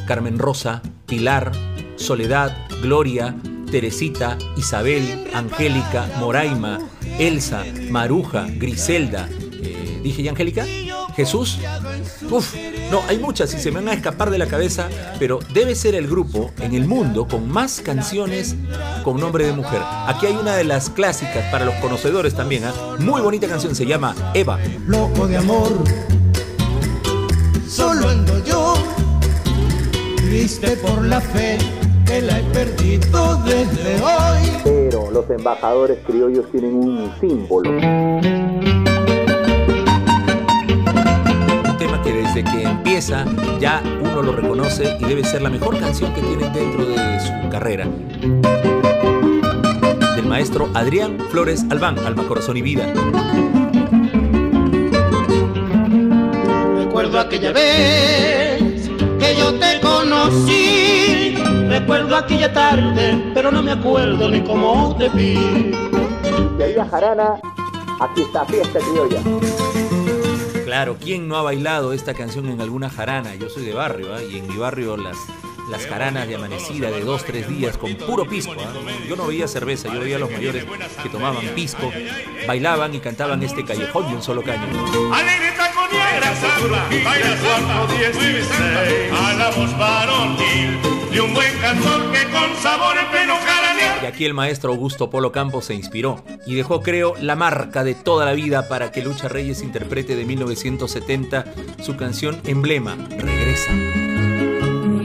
Carmen 0.07 0.39
Rosa, 0.39 0.83
Pilar, 1.07 1.53
Soledad, 1.97 2.57
Gloria, 2.83 3.35
Teresita, 3.71 4.37
Isabel, 4.57 5.29
Angélica, 5.35 6.09
Moraima, 6.19 6.79
Elsa, 7.19 7.65
Maruja, 7.91 8.47
Griselda. 8.57 9.29
eh, 9.63 10.01
¿Dije 10.03 10.23
ya 10.23 10.31
Angélica? 10.33 10.67
¿Jesús? 11.17 11.59
Uf, 12.31 12.55
no, 12.93 13.01
hay 13.09 13.19
muchas 13.19 13.55
y 13.55 13.59
se 13.59 13.71
me 13.71 13.77
van 13.77 13.89
a 13.89 13.95
escapar 13.95 14.29
de 14.29 14.37
la 14.37 14.47
cabeza, 14.47 14.91
pero 15.19 15.39
debe 15.55 15.75
ser 15.75 15.95
el 15.95 16.07
grupo 16.07 16.51
en 16.61 16.75
el 16.75 16.87
mundo 16.87 17.27
con 17.27 17.49
más 17.51 17.81
canciones 17.81 18.55
con 19.03 19.19
nombre 19.19 19.47
de 19.47 19.53
mujer. 19.55 19.81
Aquí 20.07 20.27
hay 20.27 20.35
una 20.35 20.55
de 20.57 20.65
las 20.65 20.91
clásicas 20.91 21.51
para 21.51 21.65
los 21.65 21.75
conocedores 21.77 22.35
también, 22.35 22.65
¿ah? 22.65 22.75
Muy 22.99 23.23
bonita 23.23 23.49
canción, 23.49 23.75
se 23.75 23.87
llama 23.87 24.15
Eva. 24.35 24.59
Loco 24.87 25.27
de 25.27 25.39
amor, 25.39 25.73
solo 27.67 28.11
ando 28.11 28.45
yo, 28.45 28.75
triste 30.17 30.77
por 30.77 31.03
la 31.03 31.23
fe 31.23 31.57
que 32.05 32.21
la 32.21 32.41
he 32.41 32.43
perdido 32.43 33.37
desde 33.37 34.03
hoy. 34.03 34.51
Pero 34.65 35.11
los 35.11 35.31
embajadores 35.31 35.97
criollos 36.07 36.45
tienen 36.53 36.75
un 36.75 37.11
símbolo. 37.19 38.82
Desde 42.35 42.51
que 42.51 42.63
empieza 42.63 43.27
ya 43.61 43.83
uno 44.01 44.23
lo 44.23 44.33
reconoce 44.33 44.97
y 44.99 45.05
debe 45.05 45.23
ser 45.23 45.43
la 45.43 45.51
mejor 45.51 45.79
canción 45.79 46.15
que 46.15 46.23
tienen 46.23 46.51
dentro 46.53 46.87
de 46.87 47.21
su 47.21 47.49
carrera. 47.51 47.87
Del 50.17 50.27
maestro 50.27 50.71
Adrián 50.73 51.19
Flores 51.31 51.67
Albán, 51.71 51.99
Alma, 51.99 52.27
Corazón 52.27 52.57
y 52.57 52.63
Vida. 52.63 52.91
Recuerdo 56.79 57.21
aquella 57.21 57.53
vez 57.53 58.89
que 59.19 59.37
yo 59.37 59.53
te 59.59 59.81
conocí. 59.81 61.35
Recuerdo 61.69 62.17
aquella 62.17 62.51
tarde, 62.53 63.31
pero 63.35 63.51
no 63.51 63.63
me 63.63 63.73
acuerdo 63.73 64.31
ni 64.31 64.41
cómo 64.43 64.97
te 64.97 65.11
vi. 65.11 65.35
De 66.57 66.65
ahí 66.65 66.79
a 66.79 66.87
Jarana, 66.87 67.35
aquí 68.01 68.23
está 68.23 68.47
Fiesta 68.47 68.79
Criolla. 68.79 69.92
Claro, 70.73 70.97
¿quién 70.99 71.29
no 71.29 71.37
ha 71.37 71.43
bailado 71.43 71.93
esta 71.93 72.15
canción 72.15 72.49
en 72.49 72.63
alguna 72.63 72.89
jarana? 72.89 73.35
Yo 73.35 73.51
soy 73.51 73.63
de 73.63 73.75
barrio, 73.75 74.15
¿ah? 74.15 74.23
y 74.23 74.39
en 74.39 74.49
mi 74.49 74.57
barrio 74.57 74.97
las, 74.97 75.19
las 75.69 75.85
jaranas 75.85 76.27
de 76.27 76.37
amanecida 76.37 76.91
de 76.91 77.03
dos, 77.03 77.27
tres 77.27 77.47
días 77.47 77.77
con 77.77 77.95
puro 77.95 78.25
pisco. 78.25 78.55
¿ah? 78.59 78.73
Yo 79.07 79.15
no 79.15 79.27
veía 79.27 79.47
cerveza, 79.47 79.93
yo 79.93 80.01
veía 80.01 80.17
a 80.17 80.19
los 80.19 80.31
mayores 80.31 80.65
que 81.03 81.11
tomaban 81.11 81.47
pisco, 81.49 81.93
bailaban 82.47 82.95
y 82.95 83.01
cantaban 83.01 83.43
este 83.43 83.67
callejón 83.67 84.09
de 84.09 84.17
un 84.17 84.23
solo 84.23 84.43
caño. 84.43 84.65
Alegre 85.13 85.53
baila 87.05 87.37
cuarto 87.37 87.93
16, 87.93 89.13
a 89.13 89.33
la 89.35 89.51
voz 89.51 89.77
varonil 89.77 90.79
de 91.13 91.21
un 91.21 91.35
buen 91.35 91.55
cantor 91.59 92.13
que 92.13 92.25
con 92.31 92.57
sabor 92.63 92.97
Y 94.03 94.07
aquí 94.07 94.25
el 94.25 94.35
maestro 94.35 94.73
Augusto 94.73 95.11
Polo 95.11 95.31
Campos 95.31 95.67
se 95.67 95.75
inspiró 95.75 96.25
y 96.45 96.57
dejó, 96.57 96.81
creo, 96.81 97.15
la 97.21 97.37
marca 97.37 97.85
de 97.85 97.95
toda 97.95 98.25
la 98.25 98.33
vida 98.33 98.69
para 98.69 98.91
que 98.91 99.01
Lucha 99.01 99.29
Reyes 99.29 99.63
interprete 99.63 100.17
de 100.17 100.25
1970 100.25 101.45
su 101.81 101.97
canción 101.97 102.41
emblema, 102.45 102.97
Regresa. 102.97 103.73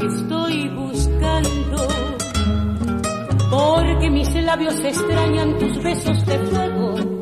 Estoy 0.03 0.69
buscando 0.69 1.87
porque 3.51 4.09
mis 4.09 4.33
labios 4.33 4.79
extrañan 4.83 5.59
tus 5.59 5.83
besos 5.83 6.25
de 6.25 6.39
fuego. 6.39 7.16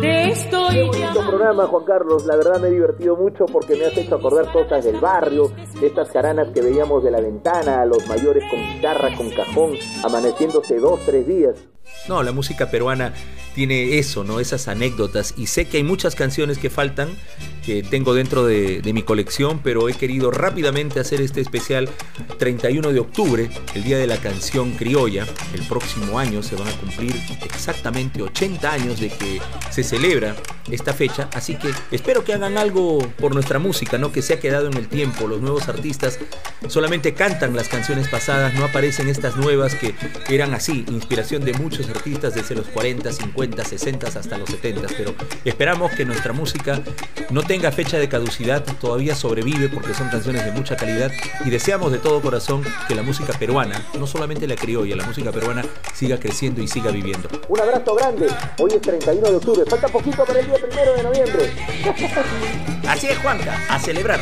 Te 0.00 0.30
estoy 0.30 0.74
Qué 0.74 0.82
bonito 0.82 0.98
llamando. 1.06 1.28
programa, 1.30 1.66
Juan 1.66 1.84
Carlos. 1.84 2.26
La 2.26 2.36
verdad 2.36 2.60
me 2.60 2.68
he 2.68 2.70
divertido 2.70 3.16
mucho 3.16 3.46
porque 3.46 3.76
me 3.76 3.86
has 3.86 3.96
hecho 3.96 4.16
acordar 4.16 4.52
cosas 4.52 4.84
del 4.84 5.00
barrio, 5.00 5.50
estas 5.82 6.10
jaranas 6.10 6.48
que 6.52 6.60
veíamos 6.60 7.02
de 7.02 7.10
la 7.10 7.20
ventana, 7.20 7.82
a 7.82 7.86
los 7.86 8.06
mayores 8.06 8.44
con 8.50 8.60
guitarra, 8.74 9.14
con 9.16 9.30
cajón, 9.30 9.72
amaneciéndose 10.04 10.78
dos, 10.78 11.00
tres 11.06 11.26
días. 11.26 11.56
No, 12.08 12.22
la 12.22 12.32
música 12.32 12.70
peruana 12.70 13.14
tiene 13.54 13.98
eso, 13.98 14.22
¿no? 14.24 14.38
Esas 14.40 14.68
anécdotas. 14.68 15.34
Y 15.36 15.46
sé 15.46 15.66
que 15.68 15.78
hay 15.78 15.82
muchas 15.84 16.14
canciones 16.14 16.58
que 16.58 16.68
faltan, 16.68 17.08
que 17.66 17.82
tengo 17.82 18.14
dentro 18.14 18.46
de, 18.46 18.80
de 18.80 18.92
mi 18.92 19.02
colección, 19.02 19.60
pero 19.62 19.88
he 19.88 19.94
querido 19.94 20.30
rápidamente 20.30 21.00
hacer 21.00 21.20
este 21.20 21.40
especial 21.40 21.88
31 22.38 22.92
de 22.92 23.00
octubre, 23.00 23.50
el 23.74 23.82
Día 23.82 23.98
de 23.98 24.06
la 24.06 24.18
Canción 24.18 24.70
Criolla. 24.72 25.26
El 25.52 25.62
próximo 25.62 26.20
año 26.20 26.44
se 26.44 26.54
van 26.54 26.68
a 26.68 26.72
cumplir 26.72 27.14
exactamente 27.44 28.22
80 28.22 28.72
años 28.72 29.00
de 29.00 29.08
que 29.08 29.40
se 29.70 29.82
celebra 29.82 30.36
esta 30.70 30.92
fecha, 30.92 31.28
así 31.32 31.56
que 31.56 31.70
espero 31.90 32.24
que 32.24 32.34
hagan 32.34 32.56
algo 32.58 32.98
por 33.18 33.34
nuestra 33.34 33.58
música, 33.58 33.98
¿no? 33.98 34.12
Que 34.12 34.22
se 34.22 34.34
ha 34.34 34.40
quedado 34.40 34.68
en 34.68 34.76
el 34.76 34.88
tiempo. 34.88 35.26
Los 35.26 35.40
nuevos 35.40 35.68
artistas 35.68 36.18
solamente 36.68 37.14
cantan 37.14 37.54
las 37.56 37.68
canciones 37.68 38.08
pasadas, 38.08 38.54
no 38.54 38.64
aparecen 38.64 39.08
estas 39.08 39.36
nuevas 39.36 39.74
que 39.74 39.94
eran 40.28 40.54
así, 40.54 40.84
inspiración 40.88 41.44
de 41.44 41.52
muchos 41.54 41.88
artistas 41.88 42.34
desde 42.34 42.54
los 42.54 42.66
40, 42.68 43.12
50, 43.12 43.64
60 43.64 44.06
hasta 44.06 44.38
los 44.38 44.50
70, 44.50 44.86
pero 44.96 45.14
esperamos 45.44 45.92
que 45.92 46.04
nuestra 46.04 46.32
música 46.32 46.80
no 47.30 47.42
tenga 47.42 47.55
fecha 47.72 47.98
de 47.98 48.08
caducidad, 48.08 48.62
todavía 48.80 49.14
sobrevive 49.14 49.68
porque 49.68 49.94
son 49.94 50.08
canciones 50.08 50.44
de 50.44 50.52
mucha 50.52 50.76
calidad 50.76 51.10
y 51.44 51.50
deseamos 51.50 51.90
de 51.90 51.98
todo 51.98 52.20
corazón 52.20 52.62
que 52.86 52.94
la 52.94 53.02
música 53.02 53.32
peruana, 53.38 53.82
no 53.98 54.06
solamente 54.06 54.46
la 54.46 54.54
criolla, 54.54 54.94
la 54.96 55.04
música 55.04 55.32
peruana 55.32 55.64
siga 55.94 56.18
creciendo 56.18 56.62
y 56.62 56.68
siga 56.68 56.90
viviendo. 56.90 57.28
Un 57.48 57.60
abrazo 57.60 57.94
grande. 57.94 58.28
Hoy 58.58 58.70
es 58.74 58.80
31 58.80 59.28
de 59.28 59.36
octubre. 59.36 59.62
Falta 59.68 59.88
poquito 59.88 60.24
para 60.24 60.40
el 60.40 60.46
día 60.46 60.56
primero 60.56 60.94
de 60.94 61.02
noviembre. 61.02 61.52
Así 62.88 63.08
es, 63.08 63.18
Juanca, 63.18 63.58
a 63.68 63.78
celebrar. 63.78 64.20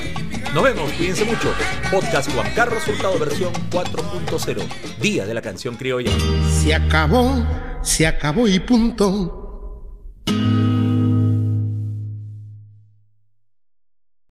Nos 0.54 0.62
vemos, 0.62 0.90
cuídense 0.92 1.24
mucho. 1.24 1.52
Podcast 1.90 2.32
Juan 2.32 2.48
Carlos 2.54 2.86
Hurtado 2.86 3.18
versión 3.18 3.52
4.0, 3.70 4.62
Día 5.00 5.26
de 5.26 5.34
la 5.34 5.42
Canción 5.42 5.74
Criolla. 5.76 6.12
Se 6.62 6.74
acabó, 6.74 7.44
se 7.82 8.06
acabó 8.06 8.46
y 8.46 8.60
punto. 8.60 9.43